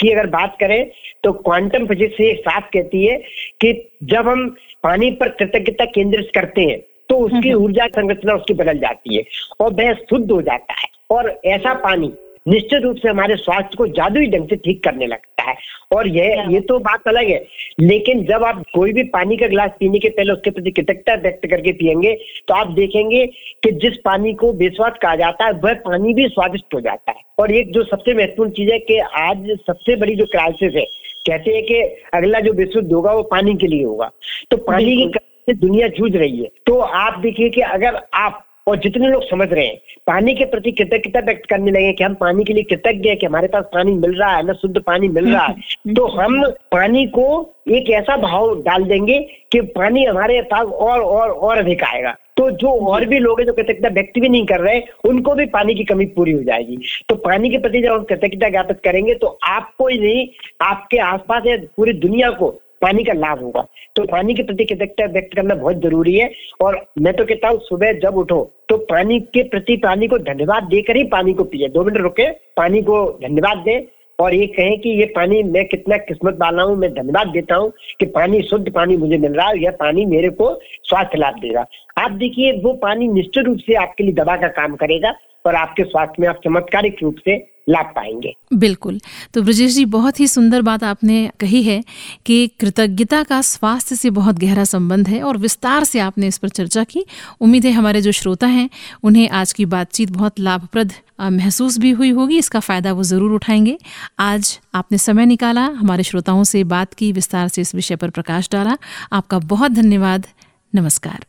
की 0.00 0.10
अगर 0.10 0.26
बात 0.30 0.56
करें 0.60 0.90
तो 1.24 1.32
क्वांटम 1.40 1.86
फिजिक्स 1.86 2.20
ये 2.20 2.34
साफ़ 2.38 2.68
कहती 2.72 3.04
है 3.06 3.16
कि 3.60 3.72
जब 4.04 4.28
हम 4.28 4.48
पानी 4.82 5.10
पर 5.20 5.28
कृतज्ञता 5.38 5.84
केंद्रित 5.84 6.30
करते 6.34 6.62
हैं 6.62 6.78
तो 7.08 7.16
उसकी 7.18 7.48
हम्म। 7.48 7.64
ऊर्जा 7.64 7.86
संरचना 7.86 8.34
उसकी 8.34 8.54
बदल 8.54 8.78
जाती 8.78 9.16
है 9.16 9.24
और 9.60 9.72
वह 9.74 9.92
शुद्ध 9.94 10.30
हो 10.30 10.40
जाता 10.42 10.80
है। 10.80 10.88
और 11.10 11.40
ऐसा 11.46 11.74
पानी 11.80 12.12
निश्चित 12.46 12.82
रूप 12.82 12.96
से 12.96 13.08
हमारे 13.08 13.36
स्वास्थ्य 13.36 13.76
को 13.78 13.86
जादुई 13.88 14.26
ढंग 14.26 14.48
से 14.48 14.56
ठीक 14.56 14.82
करने 14.84 15.06
लगता 15.06 15.42
है। 15.42 15.54
और 15.92 16.08
यह 16.08 16.46
ये 16.50 16.60
तो 16.60 16.78
बात 16.78 17.08
अलग 17.08 17.28
है। 17.28 17.44
लेकिन 17.80 18.24
जब 18.26 18.44
आप 18.44 18.62
कोई 18.74 18.92
भी 18.92 19.02
पानी 19.08 19.36
का 19.36 19.46
गिलास 19.46 19.70
पीने 19.80 19.98
के 19.98 20.08
पहले 20.08 20.32
उसके 20.32 20.50
प्रति 20.50 20.70
कृतज्ञता 20.70 21.14
व्यक्त 21.14 21.46
करके 21.46 21.72
पियेंगे 21.72 22.12
तो 22.48 22.54
आप 22.54 22.70
देखेंगे 22.70 23.26
कि 23.62 23.70
जिस 23.72 23.96
पानी 24.04 24.32
को 24.34 24.52
बेस्वाद 24.52 24.98
कहा 25.02 25.14
जाता 25.16 25.46
है 25.46 25.52
वह 25.54 25.74
पानी 25.84 26.14
भी 26.14 26.26
स्वादिष्ट 26.28 26.74
हो 26.74 26.80
जाता 26.80 27.10
है। 27.10 27.20
और 27.38 27.52
एक 27.52 27.72
जो 27.72 27.82
सबसे 27.84 28.14
महत्वपूर्ण 28.14 28.50
चीज़ 28.50 28.70
है 28.70 28.78
कि 28.78 28.98
आज 28.98 29.50
सबसे 29.66 29.96
बड़ी 29.96 30.14
जो 30.14 30.24
क्राइसिस 30.26 30.74
है 30.74 30.84
कहते 31.26 31.50
हैं 31.50 31.62
कि 31.62 31.80
अगला 32.14 32.40
जो 32.40 32.52
विशुद्ध 32.52 32.92
होगा 32.92 33.12
वो 33.12 33.22
पानी 33.22 33.54
के 33.54 33.66
लिए 33.66 33.84
होगा। 33.84 34.10
तो 34.50 34.56
पानी 34.56 34.96
की 34.96 35.52
दुनिया 35.52 35.88
जूझ 35.88 36.14
रही 36.16 36.38
है। 36.38 36.48
तो 36.66 36.78
आप 36.78 37.18
देखिए 37.18 37.48
कि 37.50 37.60
अगर 37.60 38.00
आप 38.14 38.44
और 38.66 38.76
जितने 38.76 39.08
लोग 39.08 39.22
समझ 39.22 39.52
रहे 39.52 39.66
हैं 39.66 39.76
पानी 40.06 40.34
के 40.34 40.44
प्रति 40.44 40.72
कृतज्ञता 40.72 41.20
व्यक्त 41.20 41.50
करने 41.50 41.70
लगे 41.70 41.92
कि 41.92 42.04
हम 42.04 42.14
पानी 42.14 42.44
के 42.44 42.52
लिए 42.52 42.62
कृतज्ञ 42.62 43.08
है 43.08 43.16
कि 43.16 43.26
हमारे 43.26 43.48
पास 43.48 43.64
पानी 43.64 43.92
मिल 43.92 44.12
रहा 44.12 44.36
है 44.36 44.46
ना 44.46 44.52
शुद्ध 44.52 44.80
पानी 44.80 45.08
मिल 45.08 45.32
रहा 45.32 45.46
है 45.46 45.54
तो 45.94 46.06
हम 46.06 46.50
पानी 46.50 47.06
को 47.06 47.54
एक 47.68 47.90
ऐसा 47.90 48.16
भाव 48.16 48.62
डाल 48.62 48.84
देंगे 48.84 49.18
कि 49.52 49.60
पानी 49.60 50.04
हमारे 50.04 50.42
पास 50.42 50.66
और 50.66 51.00
और 51.00 51.30
और 51.30 51.58
अधिक 51.58 51.82
आएगा। 51.82 52.16
तो 52.36 52.50
जो 52.50 52.86
और 52.88 53.04
भी 53.04 53.18
लोग 53.18 53.40
हैं 53.40 53.46
जो 53.46 53.52
कृतज्ञता 53.52 53.88
व्यक्त 53.88 54.18
भी 54.18 54.28
नहीं 54.28 54.46
कर 54.46 54.60
रहे 54.60 54.80
उनको 55.04 55.34
भी 55.34 55.46
पानी 55.46 55.74
की 55.74 55.84
कमी 55.84 56.06
पूरी 56.06 56.32
हो 56.32 56.42
जाएगी। 56.42 56.78
तो 57.08 57.14
पानी 57.14 57.50
के 57.50 57.58
प्रति 57.58 57.80
जब 57.80 57.92
हम 57.92 58.02
कृतज्ञता 58.02 58.48
ज्ञापित 58.48 58.80
करेंगे 58.84 59.14
तो 59.14 59.38
आपको 59.42 59.88
ही 59.88 59.98
नहीं 59.98 60.28
आपके 60.60 60.98
आसपास 60.98 61.42
या 61.46 61.56
पूरी 61.76 61.92
दुनिया 61.92 62.30
को 62.30 62.61
पानी 62.82 63.04
का 63.04 63.12
लाभ 63.14 63.40
होगा। 63.40 63.66
तो 63.96 64.04
पानी 64.06 64.34
के 64.34 64.42
प्रति 64.42 64.64
कृतज्ञता 64.64 65.06
व्यक्त 65.12 65.34
करना 65.36 65.54
बहुत 65.54 65.80
ज़रूरी 65.82 66.14
है 66.14 66.30
और 66.60 66.80
मैं 66.98 67.14
तो 67.14 67.24
कहता 67.24 67.48
हूँ, 67.48 67.60
सुबह 67.60 67.92
जब 68.00 68.16
उठो 68.18 68.42
तो 68.68 68.76
पानी 68.86 69.18
के 69.28 69.42
प्रति 69.48 69.76
पानी 69.78 70.08
को 70.08 70.18
धन्यवाद 70.20 70.64
देकर 70.66 70.96
ही 70.96 71.02
पानी 71.08 71.32
को 71.34 71.44
पिए। 71.44 71.68
दो 71.68 71.84
मिनट 71.84 71.98
रुके, 71.98 72.30
पानी 72.56 72.82
को 72.82 73.04
धन्यवाद 73.22 73.58
दे 73.58 73.76
और 74.18 74.34
ये 74.34 74.46
कहें 74.48 74.78
कि 74.80 74.90
ये 74.90 75.04
पानी 75.06 75.42
मैं 75.44 75.64
कितना 75.68 75.96
किस्मत 75.98 76.38
वाला 76.40 76.62
हूँ, 76.62 76.76
मैं 76.76 76.92
धन्यवाद 76.94 77.28
देता 77.28 77.54
हूँ 77.54 77.72
कि 78.00 78.06
पानी, 78.08 78.42
शुद्ध 78.42 78.72
पानी 78.72 78.96
मुझे 78.96 79.18
मिल 79.18 79.32
रहा 79.32 79.48
है 79.48 79.62
यह 79.62 79.70
पानी 79.80 80.04
मेरे 80.06 80.30
को 80.30 80.52
स्वास्थ्य 80.84 81.18
लाभ 81.18 81.38
देगा। 81.40 81.66
आप 81.98 82.10
देखिए, 82.12 82.52
वो 82.54 82.72
पानी 82.82 83.08
निश्चित 83.10 83.44
रूप 83.44 83.58
से 83.58 83.74
आपके 83.76 84.04
लिए 84.04 84.14
दवा 84.14 84.36
का 84.36 84.48
काम 84.50 84.76
करेगा 84.76 85.14
और 85.44 85.54
आपके 85.54 85.84
स्वास्थ्य 85.84 86.22
में 86.22 86.28
आप 86.28 86.40
चमत्कारिक 86.44 87.02
रूप 87.02 87.16
से 87.24 87.36
लाभ 87.68 87.86
पाएँगे। 87.86 88.34
बिल्कुल। 88.54 89.00
तो 89.34 89.42
ब्रजेश 89.42 89.74
जी, 89.74 89.84
बहुत 89.84 90.20
ही 90.20 90.26
सुंदर 90.26 90.62
बात 90.62 90.84
आपने 90.84 91.30
कही 91.40 91.62
है 91.62 91.82
कि 92.26 92.46
कृतज्ञता 92.60 93.22
का 93.22 93.40
स्वास्थ्य 93.40 93.96
से 93.96 94.10
बहुत 94.10 94.38
गहरा 94.38 94.64
संबंध 94.64 95.08
है 95.08 95.22
और 95.22 95.36
विस्तार 95.36 95.84
से 95.84 95.98
आपने 95.98 96.26
इस 96.26 96.38
पर 96.38 96.48
चर्चा 96.48 96.84
की। 96.84 97.04
उम्मीद 97.40 97.66
है 97.66 97.72
हमारे 97.72 98.00
जो 98.00 98.12
श्रोता 98.12 98.46
हैं, 98.46 98.68
उन्हें 99.02 99.28
आज 99.30 99.52
की 99.52 99.64
बातचीत 99.66 100.10
बहुत 100.10 100.40
लाभप्रद 100.40 100.92
महसूस 101.22 101.78
भी 101.78 101.90
हुई 101.90 102.10
होगी। 102.10 102.38
इसका 102.38 102.60
फ़ायदा 102.60 102.92
वो 102.92 103.02
ज़रूर 103.02 103.32
उठाएँगे। 103.32 103.78
आज 104.18 104.58
आपने 104.74 104.98
समय 104.98 105.26
निकाला, 105.26 105.64
हमारे 105.64 106.02
श्रोताओं 106.02 106.44
से 106.44 106.64
बात 106.64 106.94
की, 106.94 107.12
विस्तार 107.12 107.48
से 107.48 107.60
इस 107.62 107.74
विषय 107.74 107.96
पर 107.96 108.10
प्रकाश 108.10 108.48
डाला। 108.52 108.76
आपका 109.12 109.38
बहुत 109.38 109.72
धन्यवाद। 109.72 110.26
नमस्कार। 110.72 111.24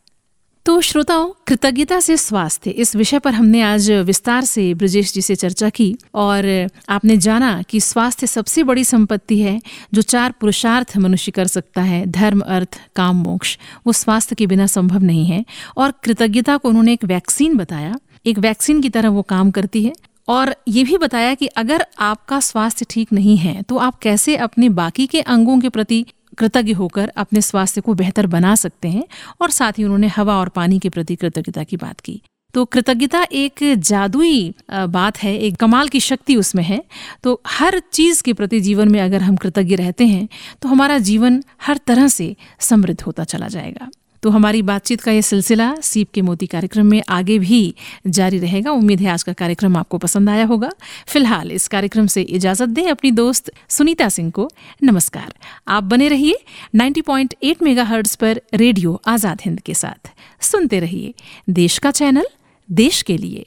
तो 0.65 0.79
श्रोताओं, 0.81 1.29
कृतज्ञता 1.47 1.99
से 1.99 2.15
स्वास्थ्य। 2.17 2.71
इस 2.71 2.95
विषय 2.95 3.19
पर 3.19 3.33
हमने 3.33 3.61
आज 3.61 3.89
विस्तार 3.91 4.45
से 4.45 4.73
ब्रजेश 4.73 5.11
जी 5.13 5.21
से 5.21 5.35
चर्चा 5.35 5.69
की 5.69 5.95
और 6.15 6.45
आपने 6.89 7.17
जाना 7.17 7.61
कि 7.61 7.79
स्वास्थ्य 7.79 8.27
सबसे 8.27 8.63
बड़ी 8.63 8.83
संपत्ति 8.83 9.39
है 9.39 9.61
जो 9.93 10.01
चार 10.01 10.31
पुरुषार्थ 10.31 10.95
मनुष्य 10.97 11.31
कर 11.31 11.47
सकता 11.47 11.81
है, 11.81 12.05
धर्म, 12.05 12.39
अर्थ, 12.39 12.79
काम, 12.95 13.15
मोक्ष। 13.15 13.57
वो 13.87 13.93
स्वास्थ्य 13.93 14.35
के 14.35 14.47
बिना 14.47 14.67
संभव 14.67 15.03
नहीं 15.03 15.25
है 15.25 15.43
और 15.77 15.93
कृतज्ञता 16.03 16.57
को 16.57 16.69
उन्होंने 16.69 16.93
एक 16.93 17.05
वैक्सीन 17.05 17.57
बताया। 17.57 17.99
एक 18.25 18.39
वैक्सीन 18.39 18.81
की 18.81 18.89
तरह 18.89 19.09
वो 19.09 19.21
काम 19.21 19.51
करती 19.51 19.83
है 19.83 19.93
और 20.27 20.55
ये 20.67 20.83
भी 20.83 20.97
बताया 20.97 21.33
कि 21.33 21.47
अगर 21.47 21.85
आपका 21.99 22.39
स्वास्थ्य 22.39 22.85
ठीक 22.89 23.13
नहीं 23.13 23.37
है 23.37 23.61
तो 23.61 23.77
आप 23.77 23.99
कैसे 23.99 24.35
अपने 24.39 24.69
बाकी 24.69 25.07
के 25.07 25.21
अंगों 25.21 25.59
के 25.59 25.69
प्रति 25.69 26.05
कृतज्ञ 26.37 26.73
होकर 26.73 27.07
अपने 27.17 27.41
स्वास्थ्य 27.41 27.81
को 27.81 27.93
बेहतर 27.93 28.27
बना 28.27 28.55
सकते 28.55 28.87
हैं 28.87 29.03
और 29.41 29.49
साथ 29.51 29.79
ही 29.79 29.83
उन्होंने 29.83 30.07
हवा 30.07 30.37
और 30.39 30.49
पानी 30.49 30.79
के 30.79 30.89
प्रति 30.89 31.15
कृतज्ञता 31.15 31.63
की 31.63 31.77
बात 31.77 31.99
की। 31.99 32.21
तो 32.53 32.63
कृतज्ञता 32.65 33.23
एक 33.33 33.59
जादुई 33.79 34.53
बात 34.71 35.17
है, 35.17 35.37
एक 35.37 35.55
कमाल 35.55 35.87
की 35.87 35.99
शक्ति 35.99 36.35
उसमें 36.35 36.63
है। 36.63 36.83
तो 37.23 37.41
हर 37.47 37.79
चीज़ 37.93 38.21
के 38.23 38.33
प्रति 38.33 38.59
जीवन 38.61 38.91
में 38.91 38.99
अगर 39.01 39.21
हम 39.21 39.35
कृतज्ञ 39.35 39.75
रहते 39.75 40.07
हैं 40.07 40.27
तो 40.61 40.69
हमारा 40.69 40.97
जीवन 40.99 41.43
हर 41.61 41.79
तरह 41.87 42.07
से 42.07 42.35
समृद्ध 42.59 43.01
होता 43.01 43.23
चला 43.23 43.47
जाएगा। 43.47 43.89
तो 44.23 44.29
हमारी 44.29 44.61
बातचीत 44.61 45.01
का 45.01 45.11
ये 45.11 45.21
सिलसिला 45.21 45.73
सीप 45.75 46.11
के 46.13 46.21
मोती 46.21 46.47
कार्यक्रम 46.47 46.85
में 46.85 47.01
आगे 47.09 47.37
भी 47.39 47.75
जारी 48.07 48.37
रहेगा। 48.39 48.71
उम्मीद 48.71 49.01
है 49.01 49.09
आज 49.09 49.23
का 49.23 49.33
कार्यक्रम 49.33 49.77
आपको 49.77 49.97
पसंद 49.97 50.29
आया 50.29 50.45
होगा। 50.45 50.69
फ़िलहाल 51.07 51.51
इस 51.51 51.67
कार्यक्रम 51.67 52.07
से 52.07 52.21
इजाज़त 52.21 52.69
दें 52.69 52.87
अपनी 52.87 53.11
दोस्त 53.11 53.51
सुनीता 53.69 54.09
सिंह 54.09 54.29
को। 54.31 54.49
नमस्कार। 54.83 55.33
आप 55.67 55.83
बने 55.83 56.07
रहिए 56.07 56.35
90.8 56.75 57.63
मेगाहर्ट्ज 57.63 58.15
पर 58.15 58.41
रेडियो 58.53 59.01
आज़ाद 59.07 59.41
हिंद 59.45 59.59
के 59.59 59.73
साथ। 59.73 60.11
सुनते 60.41 60.79
रहिए 60.79 61.13
देश 61.49 61.77
का 61.77 61.91
चैनल, 61.91 62.25
देश 62.69 63.01
के 63.01 63.17
लिए। 63.17 63.45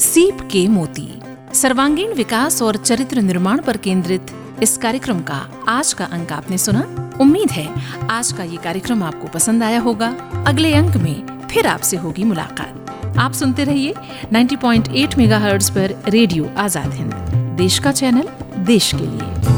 सीप 0.00 0.48
के 0.52 0.66
मोती। 0.68 1.08
सर्वांगीण 1.54 2.14
विकास 2.14 2.62
और 2.62 2.76
चरित्र 2.76 3.20
निर्माण 3.20 3.62
पर 3.62 3.76
केंद्रित 3.76 4.30
इस 4.62 4.76
कार्यक्रम 4.76 5.20
का, 5.20 5.48
आज 5.68 5.92
का 5.92 6.04
अंक 6.04 6.32
आपने 6.32 6.58
सुना? 6.58 6.80
उम्मीद 7.20 7.50
है, 7.50 7.68
आज 8.10 8.32
का 8.32 8.42
ये 8.42 8.56
कार्यक्रम 8.56 9.02
आपको 9.02 9.28
पसंद 9.28 9.62
आया 9.62 9.80
होगा। 9.80 10.08
अगले 10.46 10.74
अंक 10.74 10.96
में 10.96 11.46
फिर 11.48 11.66
आपसे 11.66 11.96
होगी 11.96 12.24
मुलाकात। 12.24 13.16
आप 13.18 13.32
सुनते 13.32 13.64
रहिए 13.64 13.94
90.8 14.32 15.18
मेगाहर्ट्ज 15.18 15.70
पर 15.70 16.02
रेडियो 16.08 16.50
आज़ाद 16.56 16.92
हिंद। 16.92 17.14
देश 17.58 17.78
का 17.78 17.92
चैनल, 17.92 18.28
देश 18.58 18.92
के 18.94 19.06
लिए। 19.06 19.55